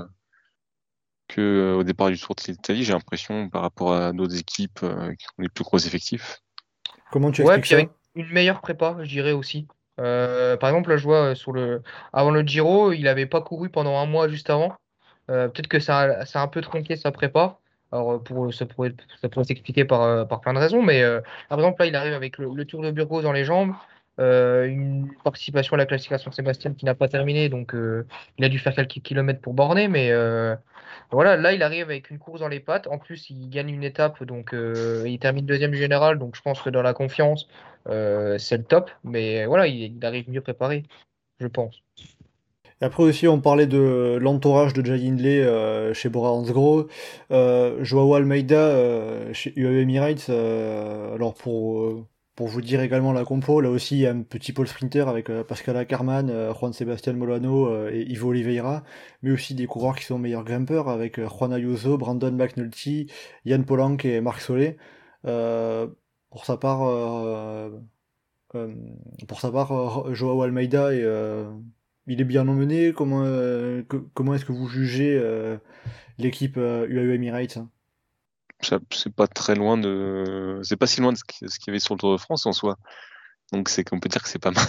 [1.29, 4.79] que euh, au départ du Tour de l'Italie, j'ai l'impression, par rapport à d'autres équipes
[4.81, 6.39] qui ont les plus gros effectifs.
[7.11, 9.67] Comment tu expliques ouais, puis une meilleure prépa, je dirais aussi.
[9.95, 11.81] par exemple, là, je vois sur le...
[12.11, 14.73] avant le Giro, il n'avait pas couru pendant un mois juste avant.
[15.27, 17.59] Peut-être que ça, ça a un peu tronqué sa prépa.
[17.91, 21.01] Alors, euh, pour, ça pourrait, ça pourrait s'expliquer par, euh, par plein de raisons, mais
[21.01, 23.73] euh, par exemple, là, il arrive avec le, Tour de Burgos dans les jambes,
[24.19, 27.73] une participation à la classification Sébastien qui n'a pas terminé, donc
[28.37, 30.11] il a dû faire quelques kilomètres pour borner, mais
[31.11, 32.87] voilà, là, il arrive avec une course dans les pattes.
[32.87, 36.69] En plus, il gagne une étape, donc il termine deuxième général, donc je pense que
[36.69, 37.47] dans la confiance,
[37.85, 40.83] c'est le top, mais voilà, il, arrive mieux préparé,
[41.39, 41.81] je pense.
[42.81, 46.87] Après aussi, on parlait de l'entourage de Jay Hindley euh, chez Bora Hansgrohe,
[47.31, 50.27] euh, Joao Almeida euh, chez UAE Emirates.
[50.29, 52.05] Euh, alors pour
[52.39, 55.09] pour vous dire également la compo, là aussi il y a un petit pôle sprinter
[55.09, 58.85] avec Pascal Ackermann, Juan Sebastian Molano et Ivo Oliveira,
[59.21, 63.11] mais aussi des coureurs qui sont meilleurs grimpeurs avec Juan Ayuso, Brandon McNulty,
[63.43, 64.77] Yann Polanc et Marc Solé.
[65.23, 66.79] pour sa part,
[69.27, 70.91] pour sa part, Joao Almeida
[72.09, 75.57] il est bien emmené Comment, euh, comment est-ce que vous jugez euh,
[76.17, 77.69] l'équipe UAE euh, Emirates hein?
[78.61, 80.59] C'est pas très loin de.
[80.63, 82.53] C'est pas si loin de ce qu'il y avait sur le Tour de France en
[82.53, 82.77] soi.
[83.51, 84.65] Donc c'est qu'on peut dire que c'est pas mal.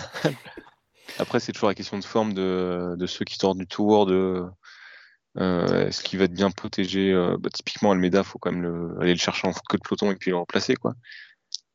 [1.18, 4.44] Après, c'est toujours la question de forme de, ceux qui sortent du tour, de
[5.36, 7.12] est-ce qu'il va être bien protégé.
[7.38, 10.30] Bah, typiquement, Almeida, faut quand même aller le chercher en queue de peloton et puis
[10.30, 10.76] le remplacer.
[10.76, 10.94] Quoi.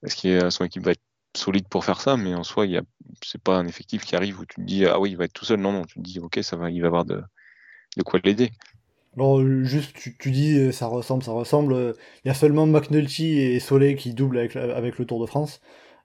[0.04, 1.04] Est-ce que son équipe va être
[1.36, 2.82] solide pour faire ça, mais en soi, il
[3.24, 5.34] c'est pas un effectif qui arrive où tu te dis ah oui, il va être
[5.34, 5.60] tout seul.
[5.60, 7.22] Non, non, tu te dis ok, ça va, il va avoir de,
[7.98, 8.52] de quoi l'aider.
[9.16, 11.74] Alors, juste, tu, tu dis euh, ça ressemble, ça ressemble.
[11.74, 15.26] euh, Il y a seulement McNulty et Soleil qui doublent avec, avec le Tour de
[15.26, 15.62] France.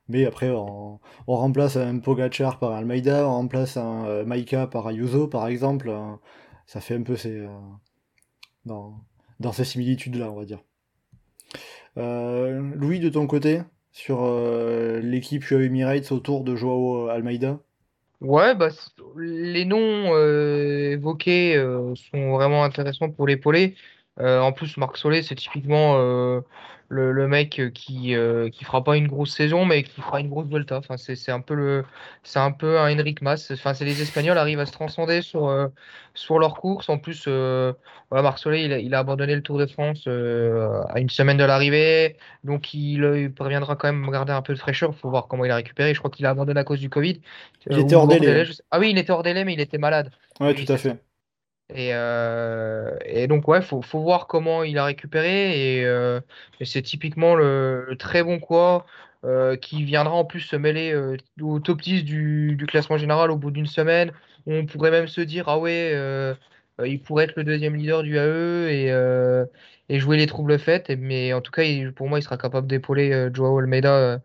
[0.09, 5.29] Mais après, on, remplace un Pogacar par Almeida, on remplace un euh, Maika par Ayuso,
[5.29, 5.93] par exemple.
[6.67, 7.49] ça fait un peu ces, euh,
[8.65, 10.63] dans, ces similitudes-là, on va dire.
[11.97, 14.23] Louis, de ton côté, sur
[15.03, 17.61] l'équipe UAE Emirates autour de Joao Almeida?
[18.21, 18.69] Ouais, bah,
[19.17, 23.77] les noms euh, évoqués euh, sont vraiment intéressants pour l'épauler.
[24.19, 26.43] Euh, en plus, Marc Solé, c'est typiquement euh,
[26.91, 30.29] le, le mec qui euh, qui fera pas une grosse saison, mais qui fera une
[30.29, 30.79] grosse Vuelta.
[30.79, 31.85] Enfin, c'est c'est un peu le
[32.25, 33.51] c'est un peu un Enric Mas.
[33.53, 35.69] Enfin, c'est les Espagnols arrivent à se transcender sur euh,
[36.15, 36.89] sur leur course.
[36.89, 37.73] En plus, euh,
[38.11, 41.09] voilà, Marc Solé, il a, il a abandonné le Tour de France euh, à une
[41.11, 44.91] semaine de l'arrivée, donc il, euh, il parviendra quand même garder un peu de fraîcheur.
[44.93, 45.95] Il faut voir comment il a récupéré.
[45.95, 47.21] Je crois qu'il a abandonné à cause du Covid.
[47.71, 48.45] Il Euh, était hors délai, hein.
[48.45, 50.11] je Ah oui, il était hors délai, mais il était malade.
[50.41, 50.99] Ouais, Oui, tout à fait.
[51.75, 55.79] Et, euh, et donc, ouais, faut, faut voir comment il a récupéré.
[55.79, 56.21] Et, euh,
[56.63, 58.87] c'est typiquement le, très bon quoi
[59.25, 60.95] euh, qui viendra en plus se mêler
[61.41, 64.13] au top 10 du, classement général au bout d'une semaine.
[64.47, 65.95] On pourrait même se dire, ah ouais,
[66.85, 68.69] il pourrait être le deuxième leader du AE
[69.89, 70.91] et, jouer les troubles faits.
[70.91, 71.63] Et- Mais en tout cas,
[71.95, 74.21] pour moi, il sera capable d'épauler Joao Almeida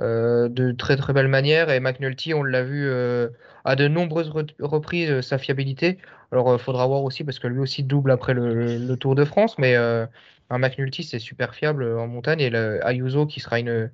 [0.00, 1.70] euh, euh, de très très belle manière.
[1.70, 3.28] Et McNulty, on l'a vu euh,
[3.64, 5.98] à de nombreuses re- reprises, euh, sa fiabilité.
[6.32, 9.24] Alors, il faudra voir aussi, parce que lui aussi double après le, le Tour de
[9.24, 10.06] France, mais euh,
[10.50, 12.40] un McNulty, c'est super fiable euh, en montagne.
[12.40, 13.90] Et le Ayuso, qui sera une,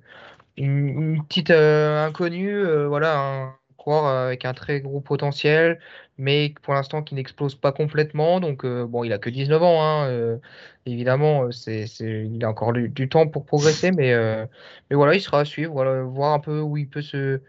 [0.57, 5.79] une, une petite euh, inconnue, euh, voilà, un coureur avec un très gros potentiel,
[6.17, 8.39] mais pour l'instant qui n'explose pas complètement.
[8.39, 10.37] Donc, euh, bon, il a que 19 ans, hein, euh,
[10.85, 11.49] évidemment, euh,
[11.99, 14.45] il a encore du, temps pour progresser, mais, euh,
[14.89, 17.41] mais voilà, il sera à suivre, voir un peu où il peut se,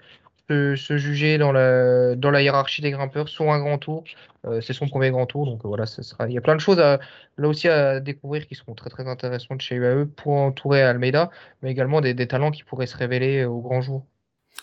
[0.49, 4.05] se, juger dans la, dans la hiérarchie des grimpeurs sur un grand tour.
[4.45, 6.55] Euh, c'est son premier grand tour, donc euh, voilà, ça sera, il y a plein
[6.55, 7.01] de choses à,
[7.39, 11.31] là aussi à découvrir qui seront très très intéressantes chez UAE pour entourer Almeida
[11.63, 14.05] mais également des, talents qui pourraient se révéler euh, au grand jour.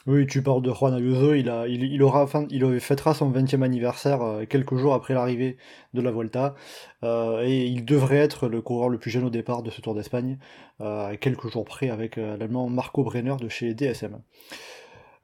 [0.07, 3.29] Oui, tu parles de Juan Ayuso, il, a, il, il aura, fin- il fêtera son
[3.29, 5.57] 20e anniversaire euh, quelques jours après l'arrivée
[5.93, 6.55] de la Vuelta,
[7.03, 9.93] euh, et il devrait être le coureur le plus jeune au départ de ce Tour
[9.93, 10.39] d'Espagne,
[10.81, 14.21] euh, quelques jours près avec euh, l'allemand Marco Brenner de chez DSM.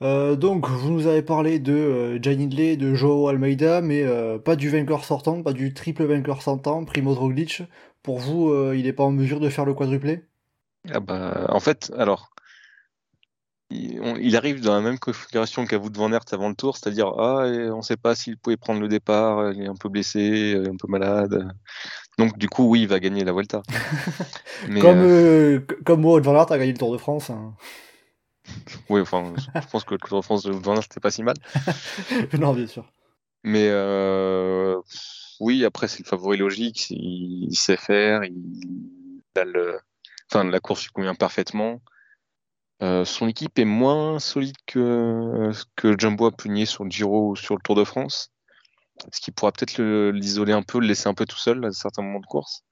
[0.04, 4.06] Euh, donc, vous nous avez parlé de Gianni Hindley, de Joao Almeida, mais
[4.46, 7.64] pas du vainqueur sortant, pas du triple vainqueur sortant, Primoz Roglic.
[8.04, 10.22] Pour vous, il n'est pas en mesure de faire le quadruplé?
[10.90, 12.30] Ah bah, en fait, alors,
[13.70, 16.56] il, on- il arrive dans la même configuration qu'à vous de Van Aert avant le
[16.56, 19.76] tour, c'est-à-dire, ah, on ne sait pas s'il pouvait prendre le départ, il est un
[19.76, 21.48] peu blessé, un peu malade.
[22.18, 23.62] Donc, du coup, oui, il va gagner la Vuelta.
[24.70, 27.30] Mais, Comme, euh, euh, comme Wout van Aert a gagné le Tour de France.
[27.30, 27.54] hein.
[28.90, 31.24] oui, enfin, je pense que le Tour de France de Van Aert, c'était pas si
[31.24, 31.36] mal.
[32.40, 32.90] non, bien sûr.
[33.44, 34.76] Mais euh,
[35.40, 39.80] oui, après, c'est le favori logique, il, il sait faire, il, a le,
[40.32, 41.82] enfin, la course lui convient parfaitement.
[42.84, 47.32] Euh, son équipe est moins solide que, que Jumbo a pu nier sur le Giro
[47.32, 48.32] ou sur le Tour de France.
[49.12, 51.72] Ce qui pourra peut-être le- l'isoler un peu, le laisser un peu tout seul à
[51.72, 52.64] certains moments de course.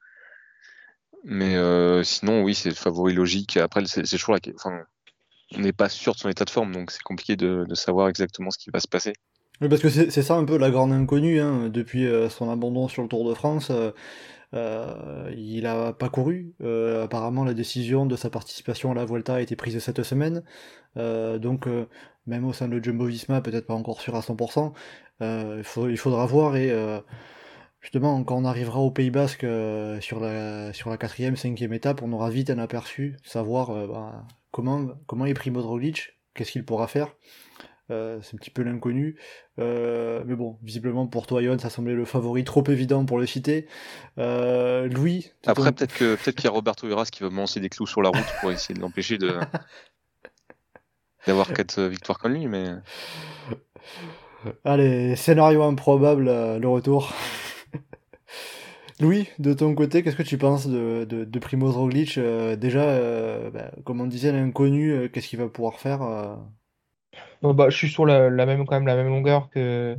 [1.23, 3.57] Mais euh, sinon, oui, c'est le favori logique.
[3.57, 4.39] Après, c'est toujours la...
[4.55, 4.83] enfin,
[5.55, 8.51] on n'est pas sûr de son état de forme, donc c'est compliqué de, savoir exactement
[8.51, 9.13] ce qui va se passer.
[9.61, 12.87] Oui, parce que c'est ça un peu la grande inconnue, hein, depuis euh, son abandon
[12.87, 13.69] sur le Tour de France.
[13.71, 13.91] euh,
[14.55, 16.53] euh, il a pas couru.
[16.61, 20.43] Euh, apparemment, la décision de sa participation à la Vuelta a été prise cette semaine.
[20.97, 21.67] Euh, donc,
[22.25, 24.73] même au sein de Jumbo-Visma, peut-être pas encore sûr à 100%.
[25.21, 26.73] Euh, il, faudra voir et
[27.81, 29.45] justement, quand on arrivera au Pays Basque
[30.01, 35.33] sur la quatrième, cinquième étape, on aura vite un aperçu, savoir bah, comment comment est
[35.33, 37.15] Primoz Roglic, qu'est-ce qu'il pourra faire.
[37.91, 39.15] Euh, c'est un petit peu l'inconnu.
[39.59, 43.25] Euh, mais bon, visiblement pour toi, Johan, ça semblait le favori trop évident pour le
[43.25, 43.67] citer.
[44.17, 47.59] Euh, Louis, Après, peut-être que peut-être qu'il y a Roberto Urras qui va me lancer
[47.59, 49.33] des clous sur la route pour essayer de l'empêcher de
[51.27, 52.65] d'avoir quatre victoires comme lui, mais
[54.63, 57.13] Allez, scénario improbable, le retour.
[58.99, 63.71] Louis, de ton côté, qu'est-ce que tu penses de, de, de Primoz Roglic Déjà, bah,
[63.83, 66.37] comme on disait, l'inconnu, qu'est-ce qu'il va pouvoir faire
[67.53, 69.97] Bah, je suis sur la, même, quand même la même longueur que,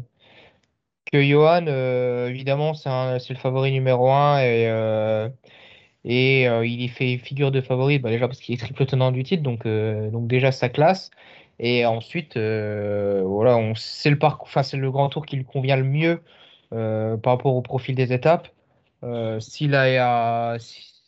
[1.12, 1.66] que Johan.
[1.68, 2.88] euh, évidemment, c'est
[3.30, 5.28] le favori numéro un et, euh,
[6.04, 9.12] et euh, il y fait figure de favori bah, déjà parce qu'il est triple tenant
[9.12, 11.10] du titre, donc, donc déjà sa classe.
[11.58, 16.22] Et ensuite, voilà, c'est le parcours, c'est le grand tour qui lui convient le mieux
[16.70, 18.48] par rapport au profil des étapes.
[19.40, 20.58] S'il a,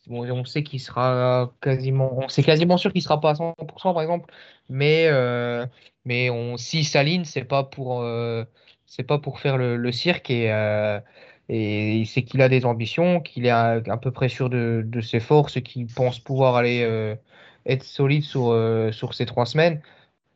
[0.09, 4.01] bon, on sait qu'il sera quasiment, on quasiment sûr qu'il sera pas à 100% par
[4.01, 4.33] exemple,
[4.69, 5.65] mais euh,
[6.05, 8.43] mais on, s'il s'aligne, c'est pas pour, euh,
[8.85, 10.99] c'est pas pour faire le, cirque et euh,
[11.49, 15.61] Et c'est qu'il a des ambitions, qu'il est un, peu près sûr de, ses forces,
[15.61, 17.15] qu'il pense pouvoir aller euh,
[17.65, 19.81] être solide sur, euh, sur ces trois semaines.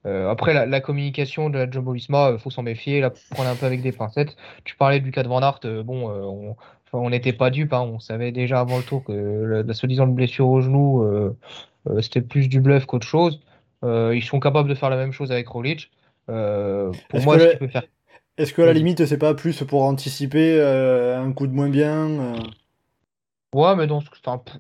[0.06, 3.56] Euh, après, la, communication de la Jumbo Visma, il faut s'en méfier, la prendre un
[3.56, 4.36] peu avec des pincettes.
[4.66, 6.56] Tu parlais du cas de Van Aert, bon, on
[6.94, 10.48] n'était pas dupe, hein, on savait déjà avant le tour que la, la soi-disant blessure
[10.48, 11.04] au genou,
[12.02, 13.40] c'était plus du bluff qu'autre chose.
[13.84, 15.92] ils sont capables de faire la même chose avec Roglic.
[16.26, 17.84] pour moi, ce peut faire
[18.38, 21.70] est-ce que à la limite, c'est pas plus pour anticiper euh, un coup de moins
[21.70, 22.36] bien euh?
[23.54, 24.02] Ouais, mais dans,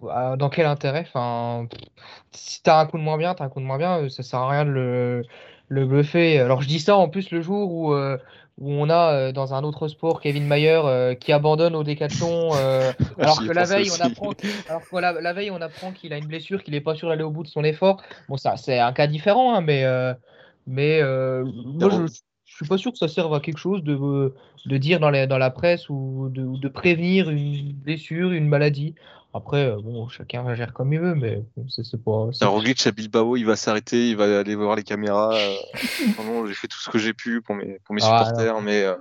[0.03, 1.03] euh, dans quel intérêt?
[1.07, 1.67] Enfin,
[2.31, 4.39] si t'as un coup de moins bien, t'as un coup de moins bien, ça sert
[4.39, 5.23] à rien de le,
[5.69, 6.39] le bluffer.
[6.39, 7.95] Alors je dis ça en plus le jour où,
[8.59, 12.51] où on a dans un autre sport Kevin Mayer qui abandonne au décathlon
[13.17, 14.31] alors que la veille on apprend
[14.69, 17.23] alors que la, veille on apprend qu'il a une blessure, qu'il est pas sûr d'aller
[17.23, 18.03] au bout de son effort.
[18.29, 19.83] Bon ça c'est un cas différent, hein, mais
[20.67, 22.05] mais moi je,
[22.53, 24.31] je suis pas sûr que ça serve à quelque chose de,
[24.67, 28.93] de dire dans la, dans la presse ou de, de prévenir une blessure, une maladie.
[29.35, 32.29] Après, euh, bon, chacun gère comme il veut, mais c'est pas.
[32.43, 35.33] Roglic à Bilbao, il va s'arrêter, il va aller voir les caméras.
[35.33, 35.55] Euh,
[36.47, 38.95] j'ai fait tout ce que j'ai pu pour mes, pour mes ah, supporters, mais, euh,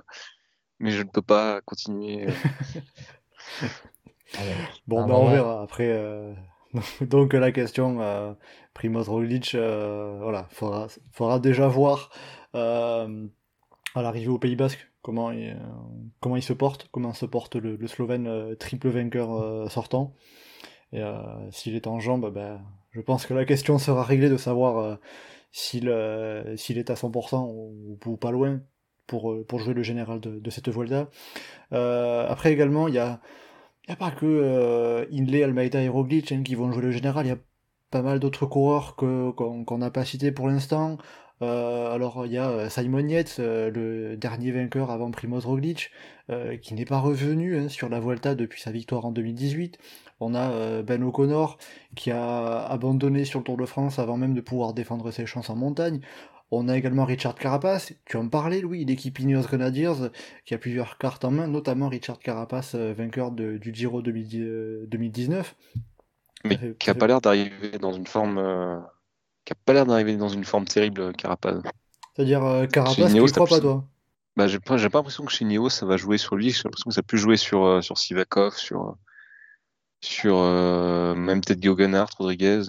[0.79, 2.25] mais je ne peux pas continuer.
[4.87, 5.61] bon, bah, on verra.
[5.61, 6.35] Après,
[7.01, 8.35] donc la question,
[8.73, 12.09] Primoz Roglic, voilà, faudra, faudra déjà voir
[12.53, 13.05] à
[13.95, 15.55] l'arrivée au Pays Basque, comment il, euh,
[16.19, 20.15] comment il se porte, comment se porte le, Slovène euh, triple vainqueur euh, sortant.
[20.95, 21.01] Et
[21.49, 22.61] s'il est en jambes, ben,
[22.91, 24.99] je pense que la question sera réglée de savoir
[25.51, 27.51] s'il est à 100%
[28.05, 28.61] ou, pas loin
[29.07, 31.09] pour, jouer le général de, cette Volta.
[31.71, 33.21] après également, il n'y a,
[33.87, 37.31] a pas que Inley, Almeida et Roglic hein, qui vont jouer le général, il y
[37.31, 37.39] a
[37.89, 40.99] pas mal d'autres coureurs qu'on n'a pas cités pour l'instant.
[41.41, 45.91] Euh, alors il y a euh, Simon Yates, euh, le dernier vainqueur avant Primoz Roglic,
[46.61, 49.77] qui n'est pas revenu hein, sur la Vuelta depuis sa victoire en 2018.
[50.21, 51.57] On a Ben O'Connor
[51.97, 55.49] qui a abandonné sur le Tour de France avant même de pouvoir défendre ses chances
[55.49, 55.99] en montagne.
[56.49, 60.09] On a également Richard Carapace, tu en parlais Louis, l'équipe Ineos Grenadiers
[60.45, 65.55] qui a plusieurs cartes en main, notamment Richard Carapace, vainqueur du Giro 2019.
[66.45, 68.39] Mais qui n'a pas l'air d'arriver dans une forme
[69.45, 71.61] qui a pas l'air d'arriver dans une forme terrible, euh, Carapaz.
[72.15, 73.85] C'est-à-dire euh, Carapaz, tu crois pas, toi
[74.35, 76.51] bah, J'ai pas, pas l'impression que chez Neo, ça va jouer sur lui.
[76.51, 78.95] J'ai l'impression que ça peut jouer sur, euh, sur Sivakov, sur,
[80.01, 82.63] sur même peut-être Guggenhardt, Rodriguez.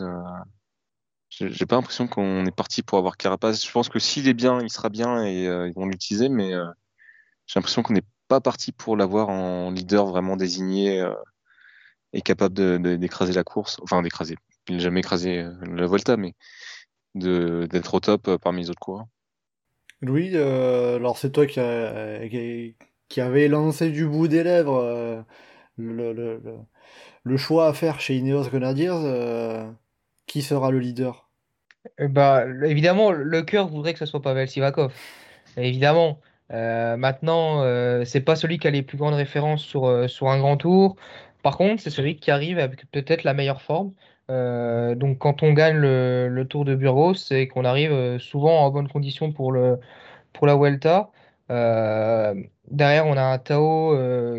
[1.31, 3.65] J'ai pas l'impression qu'on est parti pour avoir Carapaz.
[3.65, 6.53] Je pense que s'il est bien, il sera bien et ils vont l'utiliser, mais
[7.47, 11.05] j'ai l'impression qu'on n'est pas parti pour l'avoir en leader vraiment désigné
[12.13, 12.55] et capable
[12.99, 13.81] d'écraser la course.
[13.83, 14.37] Enfin, d'écraser.
[14.68, 16.35] Il n'a jamais écrasé la Volta, mais
[17.14, 19.07] d'être au top euh, parmi les autres coureurs.
[20.00, 22.74] Louis, euh, alors c'est toi qui,
[23.09, 25.22] qui, avait lancé du bout des lèvres euh,
[25.79, 29.70] le, choix à faire chez Ineos Grenadiers.
[30.27, 31.29] qui sera le leader?
[31.98, 34.92] Bah, Évidemment, le cœur voudrait que ce soit Pavel Sivakov.
[35.57, 36.20] Évidemment.
[36.50, 37.62] maintenant,
[38.05, 40.96] c'est pas celui qui a les plus grandes références sur, sur un grand tour.
[41.42, 43.92] Par contre, c'est celui qui arrive avec peut-être la meilleure forme.
[44.31, 48.71] Euh, donc quand on gagne le, Tour de Burgos, c'est qu'on arrive euh, souvent en
[48.71, 51.11] bonne condition pour, la Vuelta.
[51.51, 52.35] Euh,
[52.71, 53.97] derrière, on a un Tao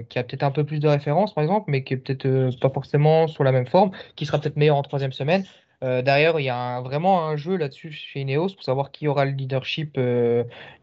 [0.10, 2.70] qui a peut-être un peu plus de référence, par exemple, mais qui est peut-être pas
[2.70, 5.46] forcément sur la même forme, qui sera peut-être meilleur en troisième semaine.
[5.82, 9.32] derrière, il y a vraiment un jeu là-dessus chez Ineos pour savoir qui aura le
[9.32, 10.00] leadership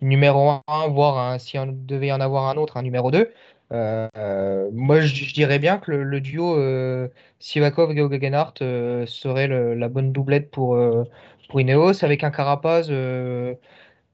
[0.00, 3.32] numéro 1, voire s'il devait y en avoir un autre, un numéro 2.
[3.72, 7.08] Euh, moi, je, dirais bien que le, duo euh,
[7.38, 10.78] Sivakov et Geoghegenhardt euh, serait la bonne doublette pour,
[11.48, 12.90] pour Ineos, avec un Carapaz.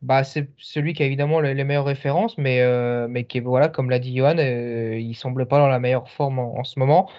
[0.02, 2.62] bah, c'est celui qui a évidemment les, meilleures références, mais,
[3.08, 6.64] mais qui, voilà, comme l'a dit Johan, il semble pas dans la meilleure forme en
[6.64, 7.10] ce moment.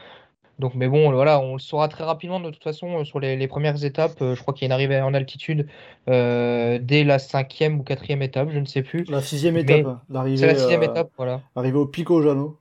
[0.59, 3.47] Donc, mais bon, voilà, on le saura très rapidement de toute façon euh, sur les,
[3.47, 4.21] premières étapes.
[4.21, 5.67] Euh, je crois qu'il y a une arrivée en altitude
[6.09, 9.05] euh, dès la cinquième ou quatrième étape, je ne sais plus.
[9.09, 9.87] La sixième étape.
[10.35, 11.41] C'est la sixième étape, voilà.
[11.55, 12.59] Arrivé au Pico Jano.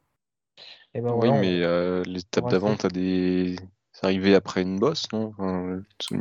[0.94, 3.56] Et eh ben, oui, mais l'étape d'avant, tu as des.
[3.92, 5.32] C'est arrivé après une bosse, non?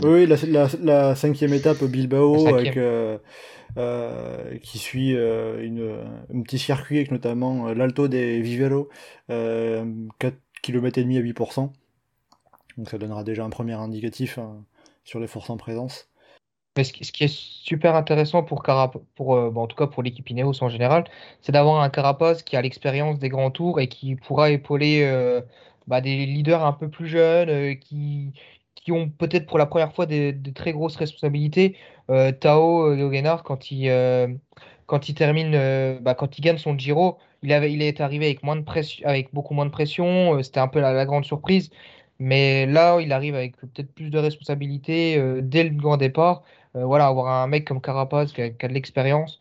[0.04, 2.78] Oui, la, cinquième étape Bilbao avec,
[4.64, 6.02] qui suit une,
[6.34, 8.90] un petit circuit avec notamment l'Alto des Vivero,
[9.28, 11.72] 4 km et demi à 8%.
[12.78, 14.64] Donc ça donnera déjà un premier indicatif hein,
[15.04, 16.10] sur les forces en présence.
[16.78, 18.64] Mais ce, qui est super intéressant pour,
[19.16, 21.06] pour euh, en tout cas pour l'équipe Ineos en général,
[21.42, 25.42] c'est d'avoir un Carapace qui a l'expérience des grands tours et qui pourra épauler euh,
[25.88, 28.32] bah, des leaders un peu plus jeunes euh, qui,
[28.76, 31.76] qui ont peut-être pour la première fois des, très grosses responsabilités.
[32.40, 33.90] Tao Yogenard, quand il,
[34.88, 38.26] quand il termine, euh, bah, quand il gagne son Giro, il avait, il est arrivé
[38.26, 40.36] avec moins de pression, avec beaucoup moins de pression.
[40.36, 41.70] euh, C'était un peu la, la grande surprise.
[42.20, 46.44] Mais là, il arrive avec peut-être plus de responsabilités euh, dès le grand départ.
[46.76, 49.40] Euh, voilà, avoir un mec comme Carapaz qui a, de l'expérience,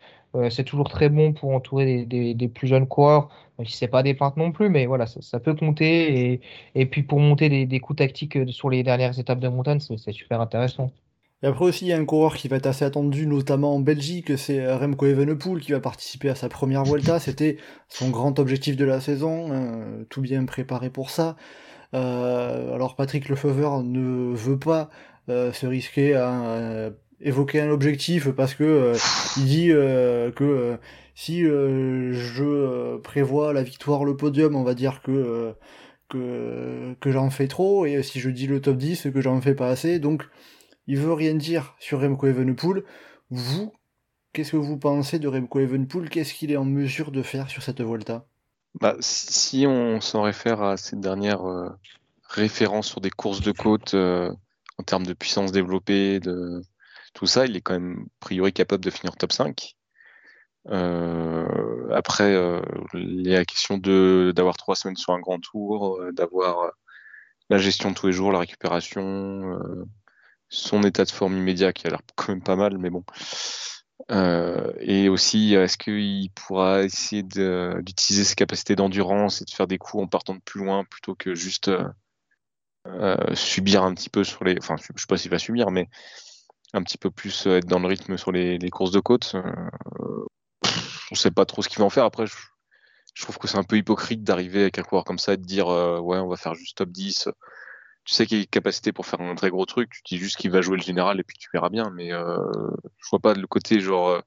[0.51, 3.31] c'est toujours très bon pour entourer des, plus jeunes coureurs.
[3.59, 6.41] Même si c'est pas des non plus, mais voilà, ça, peut compter.
[6.75, 10.13] Et, puis pour monter des, des coups tactiques sur les dernières étapes de montagne, c'est
[10.13, 10.91] super intéressant.
[11.43, 13.81] Et après aussi, il y a un coureur qui va être assez attendu, notamment en
[13.81, 17.21] Belgique, c'est euh, Remco Evenepoel qui va participer à sa première Vuelta.
[17.21, 17.59] C'était
[17.89, 21.37] son grand objectif de la saison, hein, tout bien préparé pour ça.
[21.95, 24.91] Euh, alors Patrick Lefeuvre ne veut pas
[25.29, 28.93] euh, se risquer à euh, évoquer un objectif parce que
[29.39, 30.79] il dit que
[31.15, 35.55] si je prévois la victoire, le podium, on va dire que
[36.09, 39.55] que, que j'en fais trop, et si je dis le top 10, que j'en fais
[39.55, 40.23] pas assez, donc
[40.87, 42.85] il veut rien dire sur Remco Evenepoel.
[43.31, 43.73] Vous,
[44.33, 46.09] qu'est-ce que vous pensez de Remco Evenepoel?
[46.09, 48.27] Qu'est-ce qu'il est en mesure de faire sur cette Volta
[48.81, 51.69] Bah, si on s'en réfère à ces dernières euh,
[52.29, 54.33] références sur des courses de côte euh,
[54.79, 56.63] en termes de puissance développée, de
[57.15, 59.75] tout ça, il est quand même a priori capable de finir top 5.
[60.69, 62.61] Euh, après, euh,
[62.95, 66.73] il y a la question d'avoir trois semaines sur un grand tour, d'avoir
[67.49, 69.59] la gestion de tous les jours, la récupération,
[70.49, 73.05] son état de forme immédiat qui a l'air quand même pas mal, mais bon.
[74.11, 79.79] Euh, et aussi, est-ce qu'il pourra essayer d'utiliser ses capacités d'endurance et de faire des
[79.79, 81.89] coups en partant de plus loin plutôt que juste euh,
[82.87, 84.57] euh, subir un petit peu sur les.
[84.59, 85.89] Enfin, je sais pas s'il va subir, mais
[86.73, 89.35] un petit peu plus être dans le rythme sur les, courses de côte.
[91.11, 92.05] On sait pas trop ce qu'il va en faire.
[92.05, 92.35] Après, je,
[93.15, 95.45] je trouve que c'est un peu hypocrite d'arriver avec un coureur comme ça et de
[95.45, 97.29] dire ouais, on va faire juste top 10.
[98.07, 100.37] Tu sais qu'il a les capacités pour faire un très gros truc, tu dis juste
[100.37, 101.91] qu'il va jouer le général et puis tu verras bien.
[101.91, 102.39] Mais euh,
[102.99, 104.21] je vois pas le côté genre euh,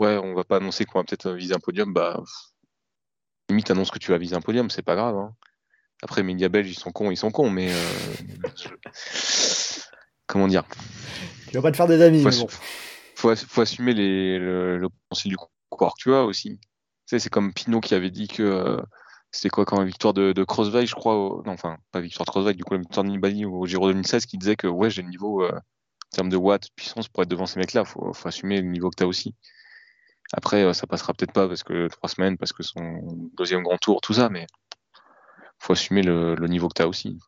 [0.00, 1.92] ouais, on va pas annoncer qu'on va peut-être viser un podium.
[1.94, 2.22] Bah,
[3.48, 5.16] limite, annonce que tu vas viser un podium, c'est pas grave.
[5.16, 5.34] hein.
[6.02, 7.76] Après, les médias belges, ils sont cons, ils sont cons, mais euh,
[8.56, 8.68] je-
[10.26, 10.64] comment dire?
[11.48, 12.44] Tu vas pas te faire des amis, faut, mais bon.
[12.46, 12.58] assu-
[13.14, 16.58] faut, ass- faut assumer les, le, le potentiel du que tu as aussi.
[16.58, 16.66] Tu
[17.06, 18.78] sais, c'est comme Pinot qui avait dit que
[19.34, 20.42] c'était quoi quand la victoire de, de
[20.86, 23.44] je crois, au- non, enfin, pas victoire de Crossway, du coup, la victoire de Nibali
[23.44, 26.68] au Giro 2016, qui disait que ouais, j'ai le niveau euh, en termes de watts,
[26.76, 27.84] puissance pour être devant ces mecs-là.
[27.84, 29.34] Faut, faut assumer le niveau que tu as aussi.
[30.34, 33.00] Après, euh, ça passera peut-être pas parce que trois semaines, parce que son
[33.36, 34.46] deuxième grand tour, tout ça, mais
[35.58, 37.18] faut assumer le, le niveau que tu as aussi.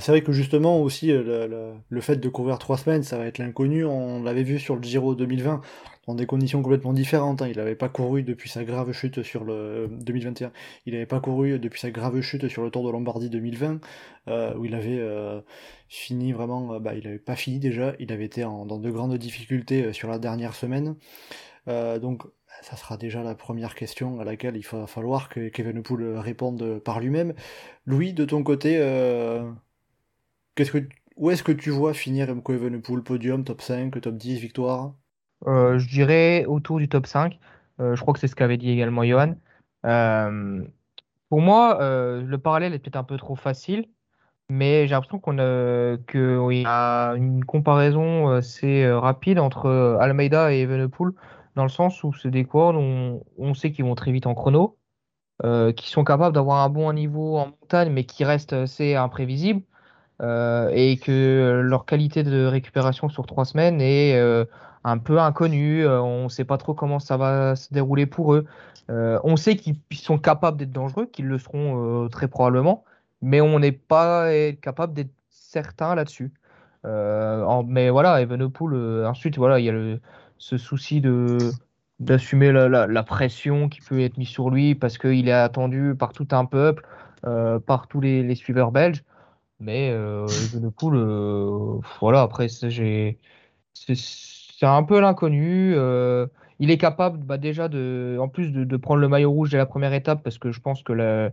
[0.00, 3.16] C'est vrai que justement aussi euh, le, le- le fait de courir trois semaines, ça
[3.16, 3.86] va être l'inconnu.
[3.86, 5.62] On l'avait vu sur le Giro 2020
[6.06, 7.40] dans des conditions complètement différentes.
[7.40, 7.48] hein.
[7.48, 10.52] Il n'avait pas couru depuis sa grave chute sur le 2021.
[10.84, 13.80] Il n'avait pas couru depuis sa grave chute sur le Tour de Lombardie 2020
[14.28, 15.40] euh, où il avait euh,
[15.88, 16.74] fini vraiment.
[16.74, 17.94] euh, bah, il n'avait pas fini déjà.
[17.98, 20.96] Il avait été en- dans de grandes difficultés euh, sur la dernière semaine.
[21.68, 22.22] Euh, donc
[22.62, 26.78] ça sera déjà la première question à laquelle il va falloir que Kevin Poole réponde
[26.80, 27.34] par lui-même.
[27.86, 29.50] Louis, de ton côté, euh,
[31.16, 34.94] Où est-ce que tu vois finir Remco Evenepoel, podium, top 5, top 10, victoire?
[35.46, 37.38] Euh, je dirais autour du top 5.
[37.80, 39.36] Euh, je crois que c'est ce qu'avait dit également Johan.
[39.86, 40.64] Euh,
[41.28, 43.88] pour moi, le parallèle est peut-être un peu trop facile,
[44.48, 51.12] mais j'ai l'impression qu'on a, une comparaison assez rapide entre Almeida et Evenepoel,
[51.54, 54.34] dans le sens où c'est des coureurs dont on sait qu'ils vont très vite en
[54.34, 54.78] chrono,
[55.76, 59.62] qui sont capables d'avoir un bon niveau en montagne, mais qui restent assez imprévisibles
[60.22, 64.44] euh, et que leur qualité de récupération sur trois semaines est euh,
[64.84, 65.84] un peu inconnue.
[65.86, 68.46] Euh, on ne sait pas trop comment ça va se dérouler pour eux.
[68.90, 72.84] Euh, on sait qu'ils sont capables d'être dangereux, qu'ils le seront euh, très probablement,
[73.22, 76.32] mais on n'est pas euh, capable d'être certain là-dessus.
[76.86, 79.98] Euh, mais voilà, Evenepoel, euh, ensuite, voilà, il y a
[80.38, 81.56] ce souci de
[82.00, 86.12] d'assumer la, la- pression qui peut être mise sur lui parce qu'il est attendu par
[86.12, 86.86] tout un peuple,
[87.26, 89.02] euh, par tous les, les suiveurs belges.
[89.60, 90.26] Mais euh,
[90.84, 93.16] euh, voilà, après, c'est
[94.62, 95.74] un peu l'inconnu.
[95.74, 96.26] euh,
[96.60, 99.66] il est capable bah, déjà de, en plus de, prendre le maillot rouge dès la
[99.66, 101.30] première étape, parce que je pense que la,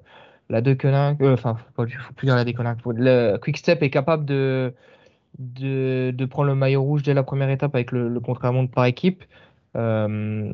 [0.49, 4.25] la euh, enfin, faut pas- faut plus dire la Deceuninck, faut- le Quick-Step est capable
[4.25, 4.73] de,
[6.29, 9.23] prendre le maillot rouge dès la première étape avec le, le contre-la-montre par équipe.
[9.75, 10.53] Euh,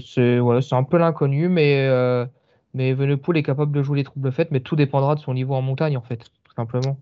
[0.00, 0.38] c'est
[0.72, 2.26] un peu l'inconnu, mais, euh,
[2.74, 5.54] mais Evenepoel est capable de jouer les troubles faites, mais tout dépendra de son niveau
[5.54, 6.24] en montagne, en fait,
[6.56, 6.98] simplement.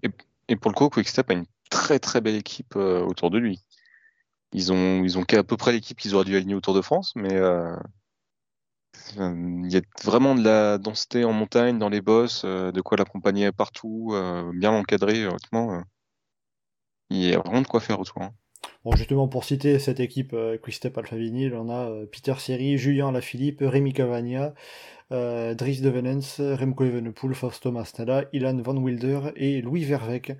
[0.48, 3.62] Et, pour le coup, Quickstep a une très très belle équipe euh, autour de lui.
[4.52, 7.12] Ils ont, ils ont qu'à peu près l'équipe qu'ils auraient dû aligner autour de France,
[7.16, 7.74] mais euh,
[9.16, 12.98] il y a vraiment de la densité en montagne, dans les bosses, euh, de quoi
[12.98, 14.14] l'accompagner partout,
[14.54, 15.74] bien l'encadrer, honnêtement.
[15.74, 15.80] euh,
[17.10, 18.22] il y a vraiment de quoi faire autour.
[18.22, 18.32] hein.
[18.84, 20.58] Bon, justement, pour citer cette équipe euh,
[20.96, 24.54] Alpha Vinyl, on a euh, Peter Seri, Julien Lafilippe, Rémi Cavagna,
[25.12, 30.36] euh, Dries de Venens, Remco Evenepoel, Fausto Mastella, Ilan Van Wilder et Louis Verwek.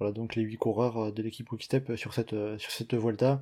[0.00, 3.40] Voilà donc les huit coureurs euh, de l'équipe Quickstep sur cette, euh, sur cette Vuelta.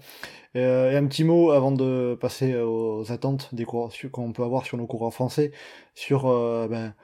[0.57, 4.67] Euh, et un petit mot avant de passer aux attentes des coureurs qu'on peut avoir
[4.67, 5.53] sur nos coureurs français,
[5.95, 6.25] sur
[6.69, 6.95] ben,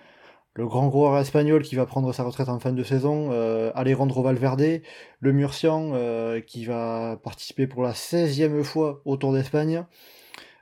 [0.55, 4.23] le grand coureur espagnol qui va prendre sa retraite en fin de saison, euh, Alejandro
[4.23, 4.83] Valverde,
[5.21, 9.85] le Murcian euh, qui va participer pour la 16e fois au Tour d'Espagne,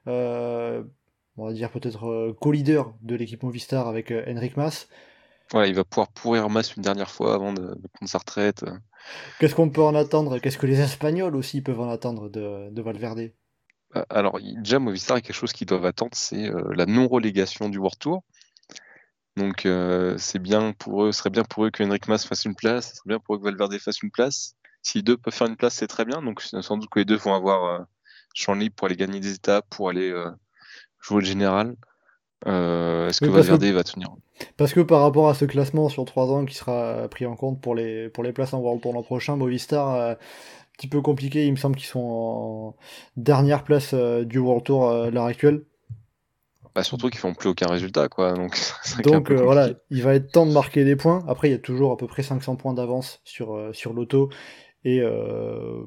[0.07, 0.83] euh,
[1.37, 4.89] on va dire peut-être co-leader de l'équipe Movistar avec Henrik Mas.
[5.53, 8.65] Ouais, il va pouvoir pourrir Mas une dernière fois avant de, de prendre sa retraite.
[9.39, 10.39] Qu'est-ce qu'on peut en attendre?
[10.39, 13.33] Qu'est-ce que les Espagnols aussi peuvent en attendre de, de Valverde?
[13.95, 17.69] Bah, Alors, déjà, Movistar, il y a quelque chose qu'ils doivent attendre, c'est la non-relégation
[17.69, 18.23] du World Tour.
[19.37, 22.45] Donc, euh, c'est bien pour eux, ce serait bien pour eux que Henrik Mas fasse
[22.45, 24.57] une place, ce serait bien pour eux que Valverde fasse une place.
[24.83, 26.23] Si les deux peuvent faire une place, c'est très bien.
[26.23, 27.85] Donc, sans doute que les deux vont avoir euh,
[28.35, 30.31] champ libre pour aller gagner des étapes, pour aller euh,
[31.01, 31.77] jouer le général.
[32.47, 34.09] Euh, Est-ce que Valverde va tenir?
[34.57, 37.61] Parce que par rapport à ce classement sur 3 ans qui sera pris en compte
[37.61, 40.17] pour les, pour les places en World Tour l'an prochain, Movistar, un
[40.77, 42.77] petit peu compliqué, il me semble qu'ils sont en
[43.17, 45.65] dernière place euh, du World Tour euh, à l'heure actuelle.
[46.75, 48.35] Bah, Surtout qu'ils font plus aucun résultat, quoi.
[48.35, 48.57] Donc,
[49.31, 51.25] euh, voilà, il va être temps de marquer des points.
[51.29, 54.31] Après, il y a toujours à peu près 500 points d'avance sur, euh, sur l'auto.
[54.85, 55.83] Et euh,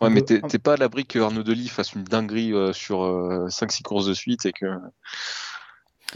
[0.00, 4.06] Ouais, mais t'es pas à l'abri que Arnaud Delis fasse une dinguerie sur 5-6 courses
[4.06, 4.66] de suite et que,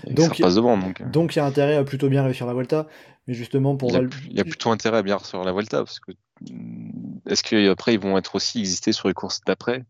[0.07, 0.79] et Donc, ça repasse devant.
[0.79, 2.87] Donc, donc il y a intérêt à plutôt bien réussir la Volta.
[3.27, 4.11] Mais justement, pour il y, a, Val...
[4.31, 6.13] il y a plutôt intérêt à bien sur la Vuelta parce que
[6.51, 9.85] mm, est-ce qu'après ils vont être aussi exister sur les courses d'après?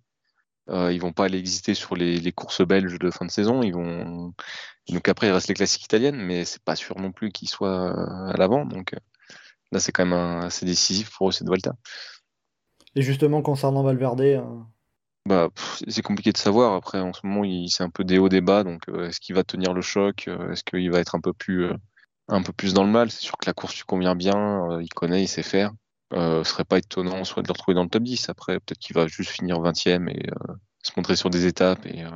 [0.72, 3.62] Ils vont pas aller exister sur les, les courses belges de fin de saison.
[3.62, 4.34] Ils vont
[4.88, 7.92] donc après il reste les classiques italiennes, mais c'est pas sûr non plus qu'ils soient
[7.96, 8.66] euh, à l'avant.
[8.66, 8.98] Donc euh,
[9.72, 11.72] là c'est quand même un- assez décisif pour eux cette Vuelta.
[12.94, 14.40] Et justement, concernant Valverde, euh,
[15.26, 15.50] Bah,
[15.88, 16.74] c'est compliqué de savoir.
[16.74, 18.64] Après, en ce moment, c'est un peu des hauts, des bas.
[18.64, 20.26] Donc, euh, est-ce qu'il va tenir le choc?
[20.28, 21.74] Euh, Est-ce qu'il va être un peu plus, euh,
[22.28, 23.10] un peu plus dans le mal?
[23.10, 24.70] C'est sûr que la course lui convient bien.
[24.72, 25.70] euh, il connaît, il sait faire.
[26.14, 28.28] Euh, serait pas étonnant soit de le retrouver dans le top 10.
[28.28, 30.52] Après, peut-être qu'il va juste finir 20ème et euh,
[30.82, 32.10] se montrer sur des étapes et euh,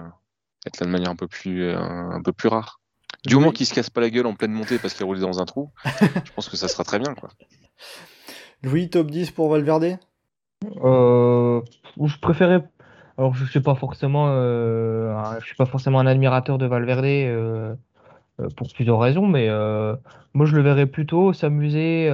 [0.66, 2.80] être là de manière un peu plus, euh, un peu plus rare.
[3.24, 3.40] Du Oui.
[3.40, 5.47] moment qu'il se casse pas la gueule en pleine montée parce qu'il roule dans un
[5.47, 5.70] trou,
[6.24, 7.14] je pense que ça sera très bien.
[7.14, 7.30] Quoi.
[8.62, 9.99] Louis, top 10 pour Valverde?
[10.84, 11.62] Euh,
[12.03, 12.68] je préférais.
[13.16, 17.78] Alors, je suis pas forcément, euh, je suis pas forcément un admirateur de Valverde
[18.57, 19.97] pour plusieurs raisons, mais euh,
[20.34, 22.11] moi je le verrais plutôt s'amuser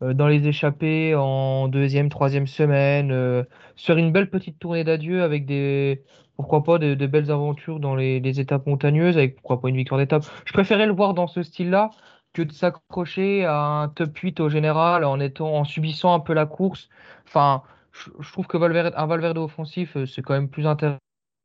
[0.00, 3.44] dans les échappées en deuxième, troisième semaine, euh,
[3.76, 6.02] faire une belle petite tournée d'adieu avec des,
[6.36, 10.24] pourquoi pas, de, belles aventures dans les, étapes montagneuses, avec pourquoi pas une victoire d'étape.
[10.46, 11.90] Je préférais le voir dans ce style-là
[12.32, 16.32] que de s'accrocher à un top 8 au général en étant, en subissant un peu
[16.32, 16.88] la course.
[17.26, 20.98] Enfin, je, trouve que Valverde, un Valverde offensif, euh, c'est quand même plus intéressant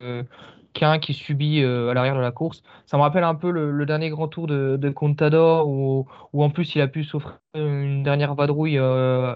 [0.04, 0.24] euh,
[0.76, 2.62] qu'un qui subit euh, à l'arrière de la course.
[2.86, 6.44] Ça me rappelle un peu le, le dernier grand tour de, de Contador où, où
[6.44, 9.34] en plus il a pu s'offrir une dernière vadrouille euh,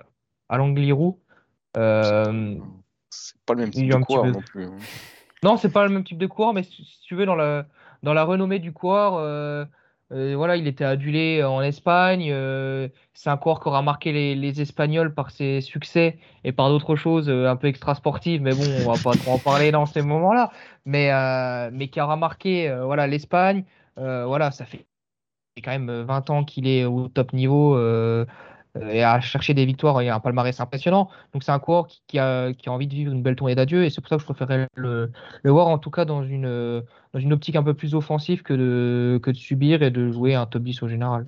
[0.49, 1.13] à l'Angliru.
[1.77, 2.55] Euh,
[3.09, 4.31] C'est pas le même type de coureur peu.
[4.31, 4.65] non plus.
[4.65, 4.75] hein.
[5.43, 7.65] non, c'est pas le même type de coureur, mais si, si tu veux, dans la,
[8.03, 9.13] dans la renommée du coureur,
[10.11, 12.29] euh, euh, voilà, il était adulé en Espagne.
[12.31, 16.69] euh, c'est un coureur qui aura marqué les, les Espagnols par ses succès et par
[16.69, 19.85] d'autres choses euh, un peu extra-sportives, mais bon, on va pas trop en parler dans
[19.85, 20.51] ces moments-là.
[20.85, 23.65] Mais, euh, mais qui aura marqué euh, voilà, l'Espagne.
[23.97, 24.85] Euh, voilà, ça fait
[25.63, 28.25] quand même 20 ans qu'il est au top niveau euh, euh,
[28.79, 31.09] et à chercher des victoires et un palmarès impressionnant.
[31.33, 33.83] Donc c'est un coureur qui, a, qui a envie de vivre une belle tournée d'adieu
[33.83, 35.11] et c'est pour ça que je préférais le,
[35.43, 36.81] le voir en tout cas dans une, euh,
[37.13, 40.35] dans une optique un peu plus offensive que de, que de subir et de jouer
[40.35, 41.25] un top 10 au général.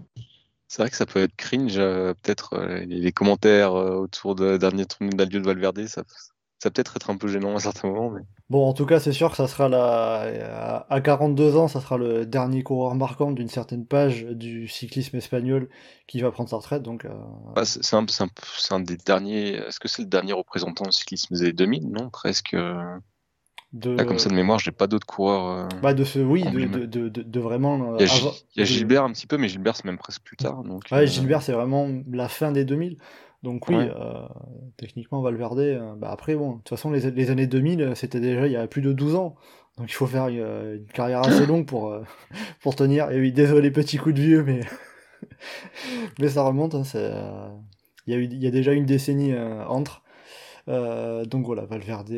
[0.72, 4.56] C'est vrai que ça peut être cringe, euh, peut-être euh, les, commentaires euh, autour de
[4.56, 6.04] dernier tournée d'adieu de Valverde, ça,
[6.62, 8.12] ça peut être être un peu gênant à certains moments.
[8.12, 8.22] Mais...
[8.52, 10.86] Bon, en tout cas, c'est sûr que ça sera la...
[10.90, 15.70] à 42 ans, ça sera le dernier coureur marquant d'une certaine page du cyclisme espagnol
[16.06, 16.84] qui va prendre sa retraite.
[16.84, 17.10] Donc, euh,
[17.56, 19.56] Bah, c'est un, des derniers.
[19.56, 22.54] Est-ce que c'est le dernier représentant du cyclisme des années 2000 Non, presque.
[22.54, 22.76] euh,
[23.74, 25.48] de, Là, comme ça de mémoire, j'ai pas d'autres coureurs.
[25.48, 27.98] euh, bah, de ce, oui, de, vraiment.
[27.98, 30.38] Il y a, il y Gilbert un petit peu, mais Gilbert c'est même presque plus
[30.38, 30.64] tard.
[30.64, 32.98] Donc, Ouais, euh, Gilbert, c'est vraiment la fin des 2000.
[33.44, 33.92] Donc oui, Ouais.
[33.96, 34.28] euh,
[34.78, 38.20] techniquement, Valverde, euh, bah après, bon, de toute façon, les, les années 2000, euh, c'était
[38.20, 39.36] déjà il y a plus de 12 ans.
[39.78, 42.04] Donc il faut faire une carrière assez longue pour, euh,
[42.62, 43.10] pour tenir.
[43.12, 44.62] Et oui, désolé, petit coup de vieux, mais,
[46.20, 46.76] mais ça remonte.
[46.76, 47.50] hein, euh,
[48.08, 49.34] il y a eu, il y a déjà une décennie
[49.68, 50.04] entre.
[50.70, 52.14] Euh, donc voilà, Valverde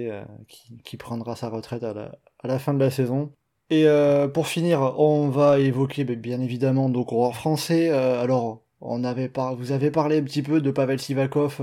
[0.49, 3.33] qui, qui prendra sa retraite à la, à la fin de la saison.
[3.69, 7.89] Et euh, pour finir, on va évoquer ben, bien évidemment nos coureurs français.
[7.91, 9.55] Euh, alors, On avait par...
[9.55, 11.61] Vous avez parlé un petit peu de Pavel Sivakov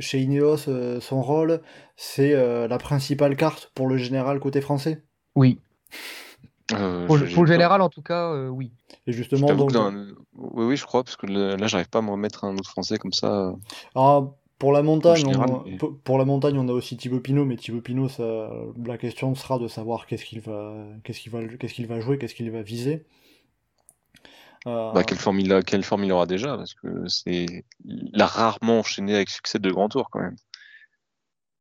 [0.00, 0.68] chez Ineos,
[1.00, 1.62] son rôle,
[1.96, 2.34] c'est
[2.68, 5.04] la principale carte pour le général côté français?
[5.36, 5.60] Oui.
[6.66, 8.72] pour, le général, en tout cas, oui.
[9.06, 9.70] Et justement, donc...
[10.36, 12.98] Oui, oui, je crois, parce que là, j'arrive pas à me remettre un autre français
[12.98, 13.54] comme ça.
[13.94, 14.22] Ah,
[14.58, 18.08] pour la montagne, on, pour la montagne, on a aussi Thibaut Pinot, mais Thibaut Pinot,
[18.08, 18.50] ça,
[18.84, 22.18] la question sera de savoir qu'est-ce qu'il va, qu'est-ce qu'il va, qu'est-ce qu'il va jouer,
[22.18, 23.04] qu'est-ce qu'il va viser.
[24.68, 28.20] Euh, bah, quelle, forme il a, quelle forme il aura déjà Parce que c'est, il
[28.22, 30.36] a rarement enchaîné avec succès de grands tours quand même.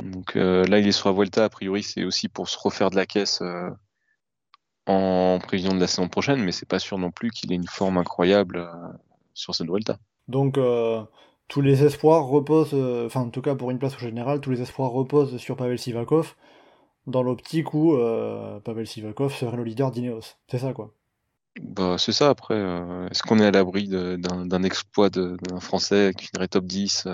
[0.03, 1.45] Donc euh, là, il est sur la Vuelta.
[1.45, 3.70] A priori, c'est aussi pour se refaire de la caisse euh,
[4.86, 7.68] en prévision de la saison prochaine, mais c'est pas sûr non plus qu'il ait une
[7.68, 8.70] forme incroyable
[9.34, 9.97] sur cette Vuelta.
[10.28, 10.58] Donc
[11.47, 14.51] tous les espoirs reposent, euh, enfin en tout cas pour une place au général, tous
[14.51, 16.36] les espoirs reposent sur Pavel Sivakov,
[17.05, 20.36] dans l'optique où euh, Pavel Sivakov serait le leader d'Ineos.
[20.47, 20.93] C'est ça quoi.
[21.62, 22.55] Bah, c'est ça après.
[22.55, 27.08] Euh, est-ce qu'on est à l'abri d'un exploit d'un Français qui finirait top 10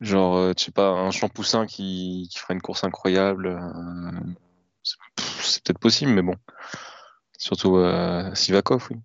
[0.00, 3.58] Genre, je sais pas, un Champoussin qui, qui ferait une course incroyable
[5.42, 6.34] C'est peut-être possible, mais bon.
[7.38, 7.82] Surtout
[8.34, 8.98] Sivakov, oui.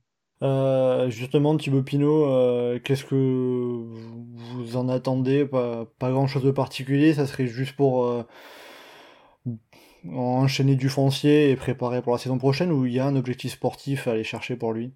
[0.44, 5.46] Euh, justement, Thibaut Pinot, euh, qu'est-ce que vous en attendez?
[5.46, 8.24] Pas, grand-chose de particulier, ça serait juste pour euh,
[10.10, 13.54] enchaîner du foncier et préparer pour la saison prochaine, ou il y a un objectif
[13.54, 14.94] sportif à aller chercher pour lui?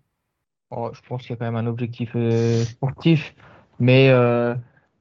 [0.72, 2.16] Oh, Je pense qu'il y a quand même un objectif
[2.64, 3.36] sportif,
[3.80, 4.10] mais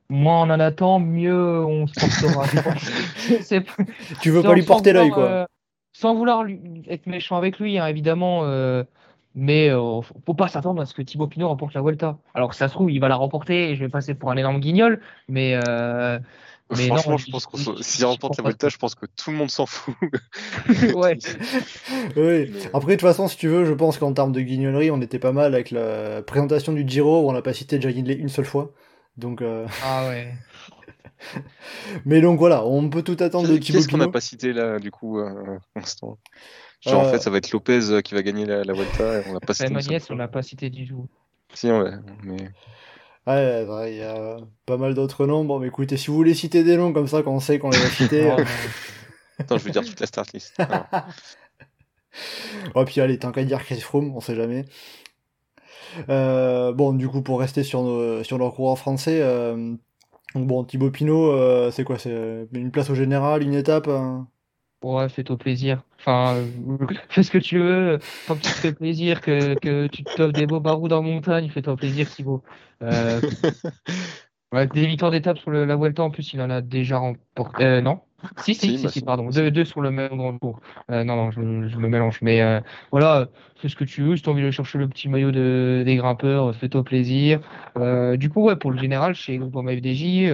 [0.09, 2.45] moins on en attend, mieux on se portera.
[4.21, 5.47] tu veux pas lui porter l'œil, quoi
[5.93, 6.45] Sans vouloir
[6.89, 8.45] être méchant avec lui, hein, évidemment
[9.35, 12.19] mais euh, faut pas s'attendre à ce que Thibaut Pinot remporte la Vuelta.
[12.35, 14.61] Alors ça se trouve, il va la remporter et je vais passer pour un énorme
[14.61, 15.59] guignol, mais.
[16.73, 19.37] Euh, mais Franchement, je, pense que s'il remporte la Vuelta, je pense que tout le
[19.37, 19.95] monde s'en fout.
[20.95, 21.19] ouais.
[22.17, 22.53] oui.
[22.73, 25.19] Après, de toute façon, si tu veux, je pense qu'en termes de guignolerie, on était
[25.19, 28.47] pas mal avec la présentation du Giro où on n'a pas cité Jack une seule
[28.47, 28.73] fois.
[29.19, 29.43] Donc.
[29.43, 29.67] Euh...
[29.85, 30.33] Ah ouais.
[32.05, 33.79] mais donc voilà, on peut tout attendre de Thibaut.
[33.79, 36.19] Qu'est-ce qu'on n'a pas cité là, du coup, euh, pour l'instant?
[36.81, 39.21] Genre, en fait, ça va être Lopez euh, qui va gagner la, la Vuelta.
[39.21, 39.99] Et on n'a pas cité.
[40.11, 41.09] on l'a pas cité du tout.
[41.53, 41.99] Si, on l'a.
[42.23, 42.51] Mais...
[43.27, 45.45] Ouais, il y a pas mal d'autres noms.
[45.45, 47.83] Bon, mais écoutez, si vous voulez citer des noms comme ça, qu'on sait qu'on les
[47.83, 48.31] a cités.
[48.31, 48.45] Euh,
[49.39, 50.55] Attends, je vais dire toute la start list.
[52.75, 54.66] oh, puis allez, tant qu'à dire Chris Froome, on sait jamais.
[56.09, 59.75] Euh, bon, du coup, pour rester sur nos, sur nos coureurs français, euh,
[60.35, 61.99] bon, Thibaut Pinot, euh, c'est quoi?
[61.99, 64.29] C'est une place au général, une étape hein
[64.85, 65.82] Ouais, fais-toi plaisir.
[65.99, 67.99] Enfin, euh, fais ce que tu veux.
[68.28, 71.09] Tant que tu te fais plaisir, que, que tu te des beaux barreaux dans la
[71.09, 72.43] montagne, fais-toi plaisir, Thibaut.
[72.82, 73.18] Euh,
[74.53, 77.64] ouais, des victoires d'étape sur le, la Vuelta, en plus, il en a déjà remporté.
[77.64, 78.01] Euh, non?
[78.37, 79.30] Si, si, si, si, bah, pardon.
[79.30, 80.61] Deux, deux sur le même grand tour.
[80.91, 82.20] Non, non, je, je, me mélange.
[82.20, 82.43] Mais
[82.91, 84.16] voilà, fais ce que tu veux.
[84.16, 87.41] Si tu as envie de chercher le petit maillot de, des grimpeurs, fais-toi plaisir.
[88.18, 90.26] Du coup, ouais, pour le général, chez Groupama FDJ,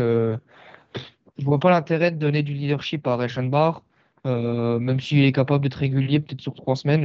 [1.38, 3.82] je vois pas l'intérêt de donner du leadership à Reichenbach.
[4.26, 7.02] Euh, même s'il est capable d'être régulier, peut-être sur trois semaines,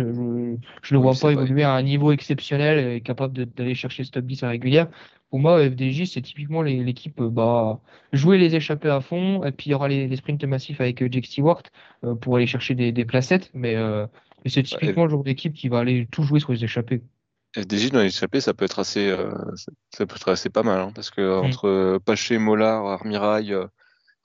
[0.81, 4.11] je ne le vois pas évoluer à un niveau exceptionnel et capable d'aller chercher ce
[4.11, 4.89] top 10 à régulière.
[5.29, 7.79] Pour moi, FDJ, c'est typiquement l'équipe euh, bah,
[8.11, 11.07] jouer les échappées à fond, et puis il y aura les, sprints massifs avec euh,
[11.09, 11.63] Jake Stewart
[12.21, 13.75] pour aller chercher des, des placettes, mais,
[14.45, 17.01] c'est typiquement le genre d'équipe qui va aller tout jouer sur les échappées.
[17.55, 19.15] FDJ dans les échappées, ça peut être assez,
[19.89, 21.45] ça peut être assez pas mal, hein, parce que mm.
[21.45, 23.55] entre Paché, Mollard, Armirail,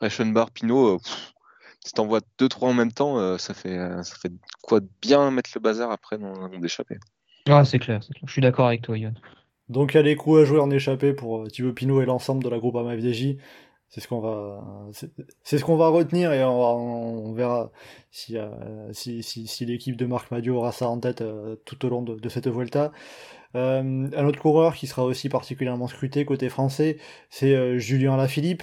[0.01, 1.01] Reichenbach, Pinot,
[1.85, 4.89] si t'envoies deux trois en même temps, euh, ça fait euh, ça fait quoi de
[5.01, 6.99] bien mettre le bazar après dans un d'échappée.
[7.49, 9.15] Ah c'est clair, Je suis d'accord avec toi, Yann.
[9.69, 12.07] Donc il y a des coups à jouer en échappée pour euh, Thibaut Pinot et
[12.07, 13.37] l'ensemble de la groupe AMFDJ.
[13.89, 14.63] C'est ce qu'on va,
[15.43, 17.73] c'est ce qu'on va retenir et on, verra
[18.13, 18.37] si,
[18.93, 21.25] si, si, si l'équipe de Marc Madio aura ça en tête
[21.65, 22.93] tout au long de, de cette Vuelta.
[23.55, 26.99] un autre coureur qui sera aussi particulièrement scruté côté français,
[27.31, 28.63] c'est Julien Lafilippe.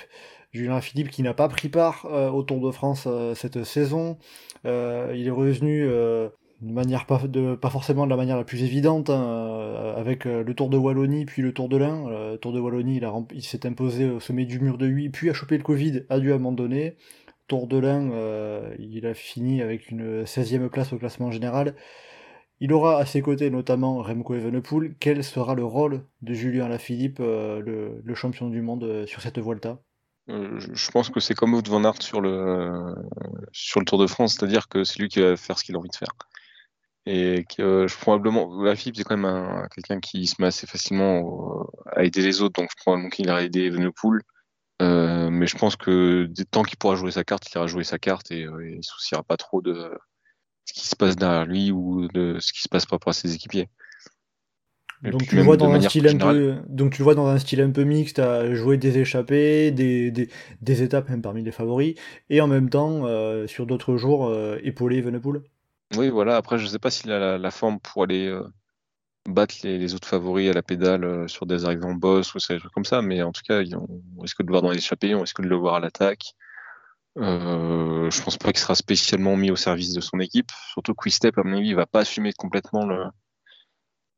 [0.58, 4.18] Julien Philippe qui n'a pas pris part euh, au Tour de France euh, cette saison.
[4.66, 6.32] Euh, il est revenu de
[6.62, 7.20] manière pas,
[7.70, 11.54] forcément de la manière la plus évidente, hein, avec le Tour de Wallonie puis le
[11.54, 12.10] Tour de l'Ain.
[12.10, 13.00] Le Tour de Wallonie,
[13.32, 16.20] il, s'est imposé au sommet du mur de 8, puis a chopé le Covid, a
[16.20, 16.98] dû abandonner.
[17.48, 18.10] Tour de l'Ain,
[18.80, 21.76] il a fini avec une 16e place au classement général.
[22.60, 24.96] Il aura à ses côtés notamment Remco Evenepoel.
[25.00, 29.80] Quel sera le rôle de Julien Alaphilippe, le, le champion du monde sur cette Volta
[30.28, 32.94] je pense que c'est comme Wout van Aert sur le,
[33.52, 35.80] sur le Tour de France, c'est-à-dire que c'est lui qui va faire ce qu'il a
[35.80, 36.14] envie de faire.
[37.06, 40.68] Et que euh, je probablement, la FIP c'est quand même quelqu'un qui se met assez
[40.68, 44.22] facilement à aider les autres, donc je probablement qu'il ira aider Evenepoel.
[44.82, 47.98] Euh, mais je pense que tant qu'il pourra jouer sa carte, il ira jouer sa
[47.98, 49.92] carte et, euh, il ne souciera pas trop de
[50.66, 53.14] ce qui se passe derrière lui ou de ce qui se passe par rapport à
[53.14, 53.70] ses équipiers.
[55.04, 57.38] Donc tu le vois dans un style un peu, donc tu le vois dans un
[57.40, 60.30] style un peu mixte, à jouer des échappées, des, des,
[60.62, 61.96] des étapes même parmi les favoris,
[62.30, 65.42] et en même temps euh, sur d'autres jours euh, épauler Evenepoel.
[65.96, 66.36] Oui, voilà.
[66.36, 68.44] Après, je sais pas s'il a la, forme pour aller euh,
[69.30, 72.74] battre les, autres favoris à la pédale sur des arrivées en boss ou des trucs
[72.74, 75.22] comme ça, mais en tout cas, on risque de le voir dans les échappées, on
[75.22, 76.36] risque de le voir à l'attaque.
[77.18, 80.52] Euh, je pense pas qu'il sera spécialement mis au service de son équipe.
[80.72, 83.06] Surtout que Step, à mon avis, il va pas assumer complètement le,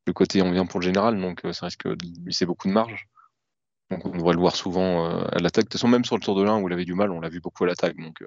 [0.09, 2.73] le côté on vient pour le général, donc euh, ça risque de laisser beaucoup de
[2.73, 3.07] marge.
[3.89, 5.65] Donc on va le voir souvent euh, à l'attaque.
[5.65, 7.19] De toute façon, même sur le tour de l'un où il avait du mal, on
[7.19, 7.95] l'a vu beaucoup à l'attaque.
[7.97, 8.21] Donc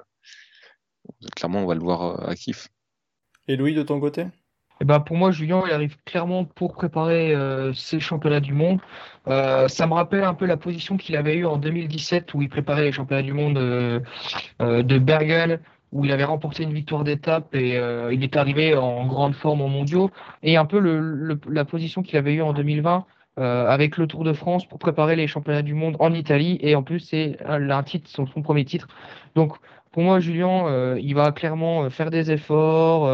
[1.37, 2.69] clairement, on va le voir actif.
[3.49, 4.27] Et Louis, de ton côté?
[4.83, 8.81] Eh ben pour moi, Julien, il arrive clairement pour préparer euh, ces championnats du monde.
[9.29, 12.49] Euh, ça me rappelle un peu la position qu'il avait eue en 2017 où il
[12.49, 14.01] préparait les championnats du monde euh,
[14.59, 15.61] de Bergen,
[15.93, 17.77] où il avait remporté une victoire d'étape et
[18.13, 20.11] il est arrivé en grande forme en mondiaux.
[20.43, 23.05] Et un peu le, la position qu'il avait eue en 2020
[23.37, 26.59] avec le Tour de France pour préparer les championnats du monde en Italie.
[26.63, 28.89] Et en plus, c'est un titre, son, premier titre.
[29.35, 29.57] Donc
[29.91, 33.07] pour moi, Julien, il va clairement faire des efforts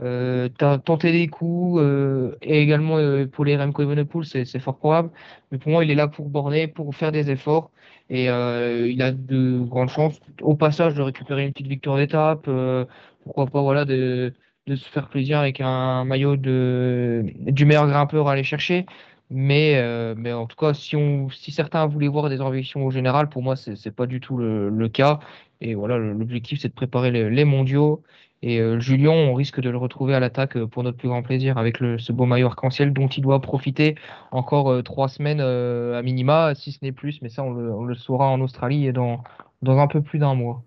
[0.00, 5.10] euh, tenter des coups euh, et également euh, pour les Remco Evenepoel, c'est fort probable.
[5.50, 7.70] Mais pour moi, il est là pour borner, pour faire des efforts
[8.10, 12.46] et euh, il a de grandes chances au passage de récupérer une petite victoire d'étape.
[12.48, 12.84] Euh,
[13.24, 14.34] pourquoi pas voilà de,
[14.66, 18.86] de se faire plaisir avec un maillot de du meilleur grimpeur à aller chercher.
[19.30, 22.90] Mais, euh, mais en tout cas, si, on, si certains voulaient voir des ambitions au
[22.90, 25.20] général, pour moi, c'est pas du tout le, le, cas.
[25.60, 28.02] Et voilà, l'objectif, c'est de préparer les, les mondiaux
[28.42, 31.22] et euh, Julien, on risque de le retrouver à l'attaque euh, pour notre plus grand
[31.22, 33.96] plaisir avec le, ce beau maillot arc-en-ciel dont il doit profiter
[34.30, 37.84] encore euh, trois semaines à minima, si ce n'est plus, mais ça on le, on
[37.84, 39.22] le, saura en Australie et dans,
[39.62, 40.62] dans un peu plus d'un mois.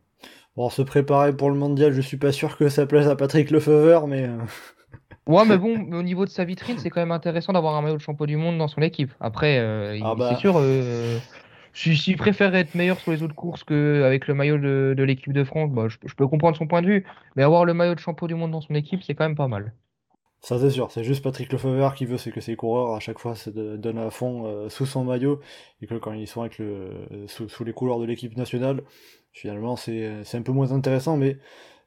[0.57, 3.51] Bon, se préparer pour le mondial, je suis pas sûr que ça plaise à Patrick
[3.51, 4.29] Lefeuvre, mais.
[5.27, 7.95] ouais, mais bon, au niveau de sa vitrine, c'est quand même intéressant d'avoir un maillot
[7.95, 9.13] de champion du monde dans son équipe.
[9.21, 9.59] Après,
[10.03, 10.31] ah bah.
[10.33, 10.61] c'est sûr,
[11.73, 15.43] s'il préfère être meilleur sur les autres courses qu'avec le maillot de, de l'équipe de
[15.43, 17.05] France, bah, je, peux comprendre son point de vue.
[17.35, 19.47] Mais avoir le maillot de champion du monde dans son équipe, c'est quand même pas
[19.47, 19.73] mal.
[20.41, 23.19] Ça c'est sûr, c'est juste Patrick Lefebvre qui veut, c'est que ses coureurs à chaque
[23.19, 25.39] fois se donnent à fond euh, sous son maillot
[25.83, 28.81] et que quand ils sont avec le, sous, les couleurs de l'équipe nationale,
[29.33, 31.37] finalement c'est un peu moins intéressant, mais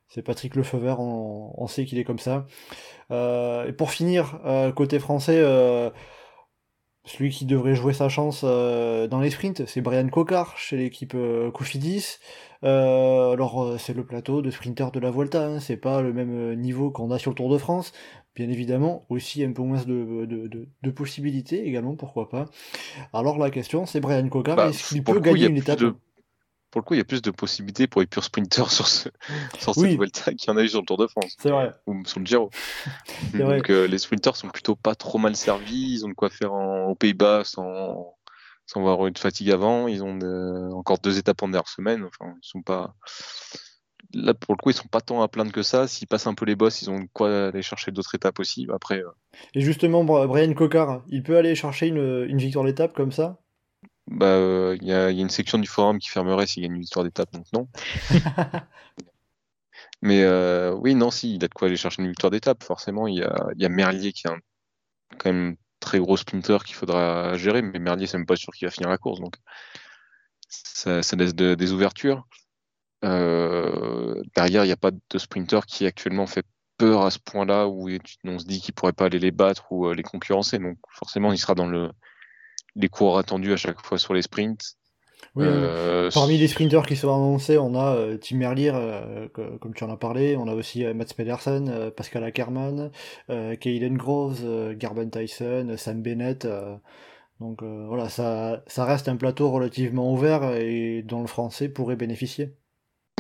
[0.07, 2.47] c'est Patrick Lefebvre, on, on sait qu'il est comme ça.
[3.11, 5.43] Euh, et pour finir, euh, côté français,
[7.05, 11.15] celui qui devrait jouer sa chance euh, dans les sprints, c'est Brian Cocard chez l'équipe
[11.15, 12.19] euh, Cofidis.
[12.65, 16.15] Euh, alors euh, c'est le plateau de sprinter de la Volta, hein, c'est pas le
[16.15, 17.93] même niveau qu'on a sur le Tour de France.
[18.35, 22.47] Bien évidemment, aussi un peu moins de, de, de, possibilités également, pourquoi pas.
[23.13, 25.81] Alors la question, c'est Brian Cocard, bah, est-ce qu'il peut gagner une étape?
[26.75, 29.09] Pour le coup, il y a plus de possibilités pour les purs sprinters sur, ce,
[29.61, 31.37] sur cette Vuelta qu'il y en a eu sur le Tour de France.
[31.39, 31.73] C'est vrai.
[31.87, 32.51] Ou sur le Giro.
[33.33, 35.93] Donc euh, les sprinters sont plutôt pas trop mal servis.
[35.93, 38.17] Ils ont de quoi faire en, aux Pays-Bas sans,
[38.67, 39.87] sans avoir eu de fatigue avant.
[39.87, 40.19] Ils ont
[40.73, 42.03] encore deux étapes en dernière semaine.
[42.03, 42.97] Enfin, ils sont pas.
[44.13, 45.87] Là, pour le coup, ils sont pas tant à plaindre que ça.
[45.87, 48.67] S'ils passent un peu les bosses, ils ont de quoi aller chercher d'autres étapes aussi.
[48.75, 48.99] Après.
[48.99, 49.11] Euh,
[49.55, 53.39] Et justement, Brian Cocard, il peut aller chercher une, une victoire d'étape comme ça?
[54.07, 56.81] Bah, euh, il y, a, une section du forum qui fermerait s'il y a une
[56.81, 57.69] victoire d'étape, donc non.
[60.03, 62.63] Mais euh, oui, non, si, il a de quoi aller chercher une victoire d'étape.
[62.63, 64.39] Forcément, il y a, y a, Merlier qui est un,
[65.19, 68.67] quand même très gros sprinter qu'il faudra gérer, mais Merlier, c'est même pas sûr qu'il
[68.69, 69.37] va finir la course, donc
[70.49, 72.27] ça, laisse des ouvertures.
[73.05, 76.47] Euh, derrière, il n'y a pas de sprinter qui actuellement fait
[76.77, 77.89] peur à ce point-là où
[78.25, 80.59] on se dit qu'il pourrait pas aller les battre ou les concurrencer.
[80.59, 81.91] Donc forcément, il sera dans le,
[82.77, 84.77] les cours attendus à chaque fois sur les sprints.
[85.37, 89.83] Euh, parmi les sprinters qui sont annoncés, on a euh, Tim Merlier, euh, comme tu
[89.83, 92.91] en as parlé, on a aussi Mats Pedersen, Pascal Ackermann,
[93.29, 96.47] Kaylen Groves, Garben Tyson, Sam Bennett.
[97.41, 102.55] donc voilà, ça, ça reste un plateau relativement ouvert et dont le français pourrait bénéficier.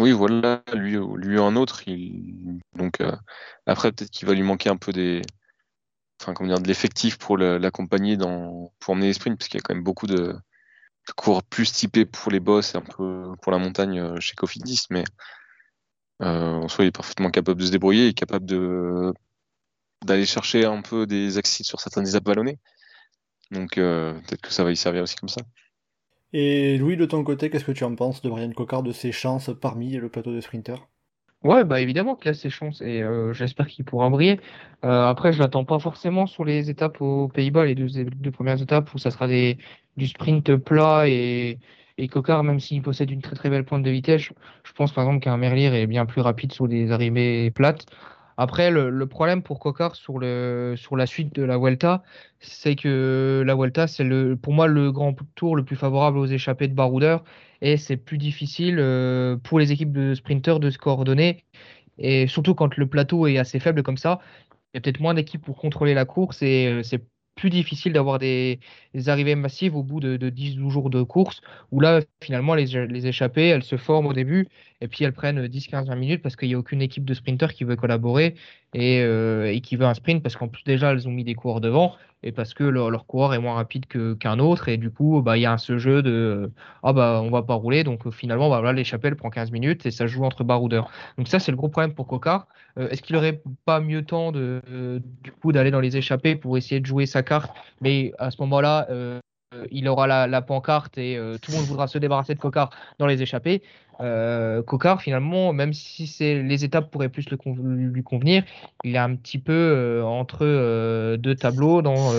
[0.01, 1.89] Oui, voilà, lui, lui un autre.
[1.89, 2.61] Il...
[2.77, 2.99] Donc
[3.67, 5.23] après, peut-être qu'il va lui manquer un peu des,
[6.21, 9.63] enfin, comment dire, de l'effectif pour l'accompagner dans, pour emmener les sprints, parce qu'il y
[9.63, 10.35] a quand même beaucoup de,
[11.13, 14.87] cours plus typés pour les boss et un peu pour la montagne euh, chez Cofidis,
[14.91, 15.05] mais
[16.23, 19.13] euh, en soi, il est parfaitement capable de se débrouiller et capable de
[20.05, 22.59] d'aller chercher un peu des axes sur certaines étapes vallonnées.
[23.51, 25.43] Donc euh, peut-être que ça va y servir aussi comme ça.
[26.33, 29.13] Et Louis, de ton côté, qu'est-ce que tu en penses de Brian Cocard, de ses
[29.13, 30.87] chances parmi le plateau de sprinters
[31.45, 34.41] Ouais, bah évidemment qu'il a ses chances et euh, j'espère qu'il pourra briller.
[34.83, 38.95] Euh, après, je l'attends pas forcément sur les étapes aux Pays-Bas, les deux, premières étapes
[38.95, 39.59] où ça sera des,
[39.99, 41.59] du sprint plat et,
[41.99, 45.05] et Cocard, même s'il possède une très très belle pointe de vitesse, je pense par
[45.05, 47.85] exemple qu'un Merlier est bien plus rapide sur des arrivées plates.
[48.37, 52.03] Après, le, problème pour Cocard sur, le, sur la suite de la Vuelta,
[52.41, 56.27] c'est que la Vuelta, c'est le, pour moi le grand tour le plus favorable aux
[56.27, 57.23] échappées de baroudeurs
[57.65, 61.45] et c'est plus difficile euh, pour les équipes de sprinteurs de se coordonner.
[61.99, 64.21] Et surtout quand le plateau est assez faible comme ça,
[64.75, 67.03] il y a peut-être moins d'équipes pour contrôler la course et euh, c'est
[67.37, 68.61] plus difficile d'avoir des,
[69.07, 71.41] arrivées massives au bout de, 10-12 jours de course,
[71.73, 74.47] où là, finalement, les, échappées, elles se forment au début,
[74.81, 77.65] et puis elles prennent 10-15-20 minutes parce qu'il n'y a aucune équipe de sprinteurs qui
[77.65, 78.37] veut collaborer
[78.75, 81.35] et, euh, et qui veut un sprint, parce qu'en plus, déjà, elles ont mis des
[81.35, 81.95] coureurs devant,
[82.25, 85.39] et parce que leur, leur coureur est moins rapide qu'un autre, et du coup, bah,
[85.39, 86.51] il y a ce jeu de
[86.83, 89.87] ah bah on va pas rouler, donc finalement, bah, voilà, l'échappée, elle prend 15 minutes,
[89.87, 90.91] et ça joue entre baroudeurs.
[91.17, 92.49] Donc ça, c'est le gros problème pour Cocard.
[92.79, 94.61] Euh, est-ce qu'il aurait pas mieux temps de,
[95.23, 97.55] du coup d'aller dans les échappées pour essayer de jouer sa carte?
[97.81, 99.21] Mais à ce moment-là, euh,
[99.71, 103.23] il aura la, pancarte et tout le monde voudra se débarrasser de Cocard dans les
[103.23, 103.63] échappées.
[104.67, 107.39] Cocard, finalement, même si c'est les étapes pourraient plus le
[107.91, 108.45] lui convenir,
[108.83, 112.13] il est un petit peu entre deux tableaux dans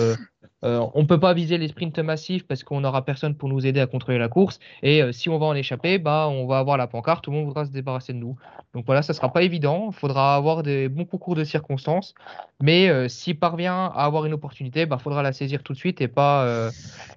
[0.66, 3.64] euh, on ne peut pas viser les sprints massifs parce qu'on n'aura personne pour nous
[3.66, 4.58] aider à contrôler la course.
[4.82, 7.36] Et euh, si on va en échapper, bah, on va avoir la pancarte, tout le
[7.36, 8.36] monde voudra se débarrasser de nous.
[8.74, 9.90] Donc voilà, ça ne sera pas évident.
[9.92, 12.14] Il faudra avoir des bons concours de circonstances.
[12.60, 15.78] Mais euh, s'il parvient à avoir une opportunité, il bah, faudra la saisir tout de
[15.78, 16.70] suite et pas,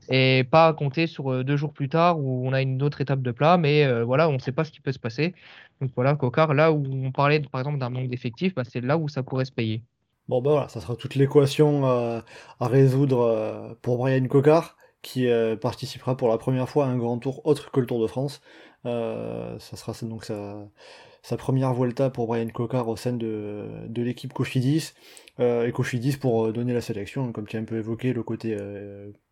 [0.10, 3.32] et pas compter sur deux jours plus tard où on a une autre étape de
[3.32, 3.58] plat.
[3.58, 5.34] Mais voilà, on ne sait pas ce qui peut se passer.
[5.82, 8.98] Donc voilà, Cocard, là où on parlait par exemple d'un manque d'effectifs, bah, c'est là
[8.98, 9.84] où ça pourrait se payer.
[10.30, 12.22] Bon ben voilà, ça sera toute l'équation euh,
[12.60, 16.98] à résoudre euh, pour Brian Cocard, qui euh, participera pour la première fois à un
[16.98, 18.40] grand tour autre que le Tour de France.
[18.84, 24.94] ça sera donc sa, première Vuelta pour Brian Cocard au sein de, l'équipe Cofidis.
[25.40, 28.56] et Cofidis pour donner la sélection, comme tu as un peu évoqué, le côté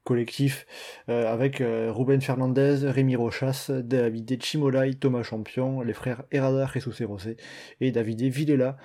[0.04, 0.66] collectif,
[1.08, 7.38] avec Ruben Fernandez, Rémi Rochas, David Chimolai, Thomas Champion, les frères Herada, Jesus Rosé
[7.82, 8.78] et David Villela.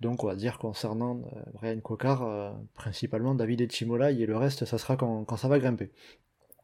[0.00, 4.64] Donc on va dire concernant euh, Brian Cocard, euh, principalement David Etchimolai et le reste
[4.64, 5.90] ça sera quand, ça va grimper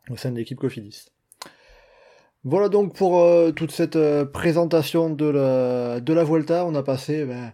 [0.08, 1.06] au sein de l'équipe Cofidis.
[2.44, 3.98] Voilà donc pour euh, toute cette
[4.32, 7.52] présentation de la, de la Vuelta, on a passé ben,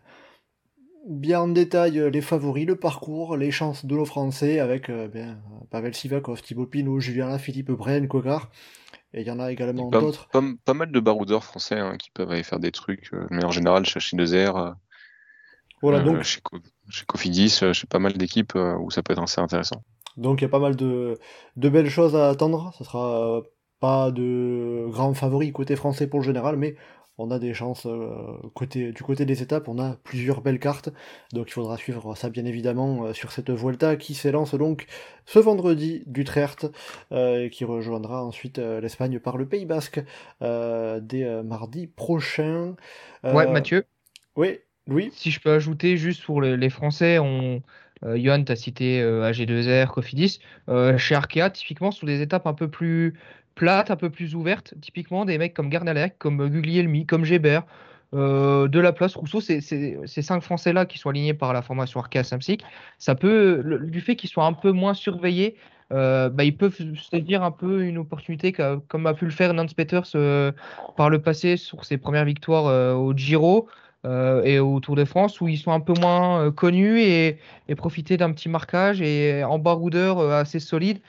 [1.09, 5.95] bien en détail les favoris, le parcours, les chances de nos Français avec ben, Pavel
[5.95, 8.51] Sivakov, Thibaut Pinot, Julien Lafilippe, Brian Cocard.
[9.13, 10.29] Et il y en a également d'autres.
[10.29, 13.85] Pas, mal de baroudeurs français hein, qui peuvent aller faire des trucs, mais en général,
[13.85, 14.77] Chachi Dezer,
[15.83, 16.23] voilà, euh, donc...
[16.23, 16.41] chez,
[17.07, 19.83] Cofidis, euh, chez pas mal d'équipes euh, où ça peut être assez intéressant.
[20.17, 21.19] Donc il y a pas mal de,
[21.57, 22.73] de belles choses à attendre.
[22.79, 23.43] Ça sera
[23.79, 26.77] pas de grands favoris côté français pour le général, mais
[27.17, 27.87] on a des chances
[28.55, 30.89] côté, du côté des étapes, on a plusieurs belles cartes,
[31.35, 34.87] donc il faudra suivre ça bien évidemment sur cette Vuelta qui s'élance donc
[35.27, 36.67] ce vendredi d'Utrecht
[37.11, 40.03] et qui rejoindra ensuite l'Espagne par le Pays Basque
[40.41, 42.75] dès mardi prochain.
[43.23, 43.85] ouais, Mathieu
[44.37, 44.61] Oui,
[45.13, 47.63] Si je peux ajouter juste pour les, Français, on,
[48.05, 50.41] euh, Johan, tu as cité euh, AG2R, Cofidis.
[50.69, 53.15] Euh, chez Arkea, typiquement, sur des étapes un peu plus
[53.55, 57.65] plates, un peu plus ouvertes, typiquement des mecs comme Garnalec, comme Guglielmi, comme Gébert,
[58.13, 62.25] de la place Rousseau, c'est ces cinq Français-là qui sont alignés par la formation Arkea
[62.25, 62.65] Samsic,
[62.99, 65.57] ça peut, du fait qu'ils soient un peu moins surveillés,
[65.91, 66.77] bah, ils peuvent
[67.21, 68.53] dire un peu une opportunité
[68.89, 70.11] comme a pu le faire Nance Peters
[70.97, 73.69] par le passé sur ses premières victoires au Giro.
[74.07, 77.39] Euh, et au Tour de France où ils sont un peu moins euh, connus et,
[77.77, 81.01] profiter d'un petit marquage et en baroudeur euh, assez solide.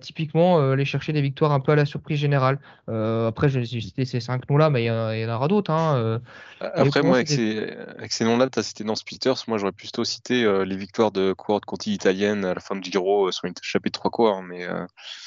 [0.00, 2.58] Typiquement, les chercher des victoires un peu à la surprise générale.
[2.88, 5.70] après, j'ai cité ces cinq noms-là, mais il y, en aura d'autres.
[5.70, 6.20] Hein,
[6.60, 9.36] après, moi, avec ces, noms-là, tu as cité dans Peters.
[9.48, 13.30] Moi, j'aurais plutôt cité les victoires de de Conti italienne à la fin du Giro
[13.30, 14.42] sur une échappée de trois coureurs.
[14.42, 14.66] Mais,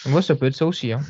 [0.05, 0.91] Moi, ça peut être ça aussi.
[0.91, 1.01] Hein.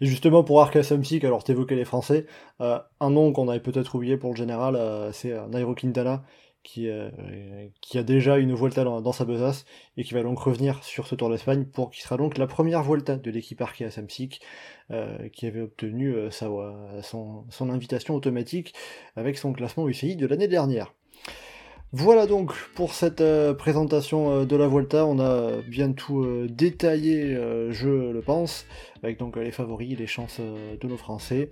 [0.00, 2.26] Et justement, pour Arca Samsic, alors tu évoquais les Français,
[2.60, 6.22] euh, un nom qu'on avait peut-être oublié pour le général, euh, c'est euh, Nairo Quintana,
[6.66, 6.88] qui,
[7.80, 9.64] qui a déjà une Vuelta dans, sa besace,
[9.96, 12.82] et qui va donc revenir sur ce Tour d'Espagne, pour qui sera donc la première
[12.82, 14.40] Vuelta de l'équipe Arkea Samsic,
[15.32, 16.50] qui avait obtenu sa,
[17.02, 18.74] son, son invitation automatique
[19.16, 20.92] avec son classement UCI de l'année dernière.
[21.92, 26.48] Voilà donc pour cette euh, présentation euh, de la Volta, on a bien tout euh,
[26.50, 27.38] détaillé,
[27.70, 28.66] je le pense,
[29.04, 31.48] avec donc les favoris, les chances de nos Français.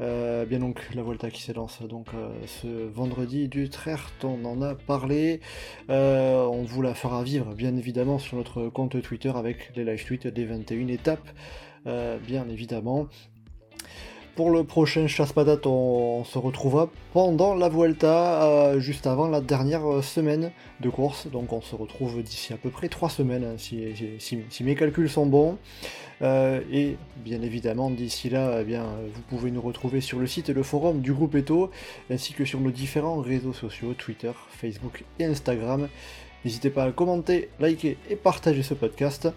[0.00, 2.08] bien donc la Volta qui s'élance donc
[2.46, 5.40] ce vendredi du Trert, on en a parlé.
[5.88, 10.26] on vous la fera vivre bien évidemment sur notre compte Twitter avec les live tweets
[10.26, 11.28] des 21 étapes,
[11.84, 13.08] bien évidemment.
[14.36, 20.04] Pour le prochain chasse-patate, on, se retrouvera pendant la Vuelta, euh, juste avant la dernière
[20.04, 21.26] semaine de course.
[21.26, 25.24] Donc on se retrouve d'ici à peu près 3 semaines, hein, si, mes calculs sont
[25.24, 25.56] bons.
[26.22, 28.84] Euh, et bien évidemment, d'ici là, eh bien,
[29.14, 31.70] vous pouvez nous retrouver sur le site et le forum du groupe Eto,
[32.10, 35.88] ainsi que sur nos différents réseaux sociaux, Twitter, Facebook et Instagram.
[36.44, 39.28] N'hésitez pas à commenter, liker et partager ce podcast.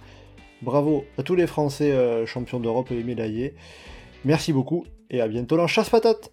[0.62, 3.54] Bravo à tous les Français euh, champions d'Europe et médaillés.
[4.26, 6.32] Merci beaucoup et à bientôt dans Chasse Patate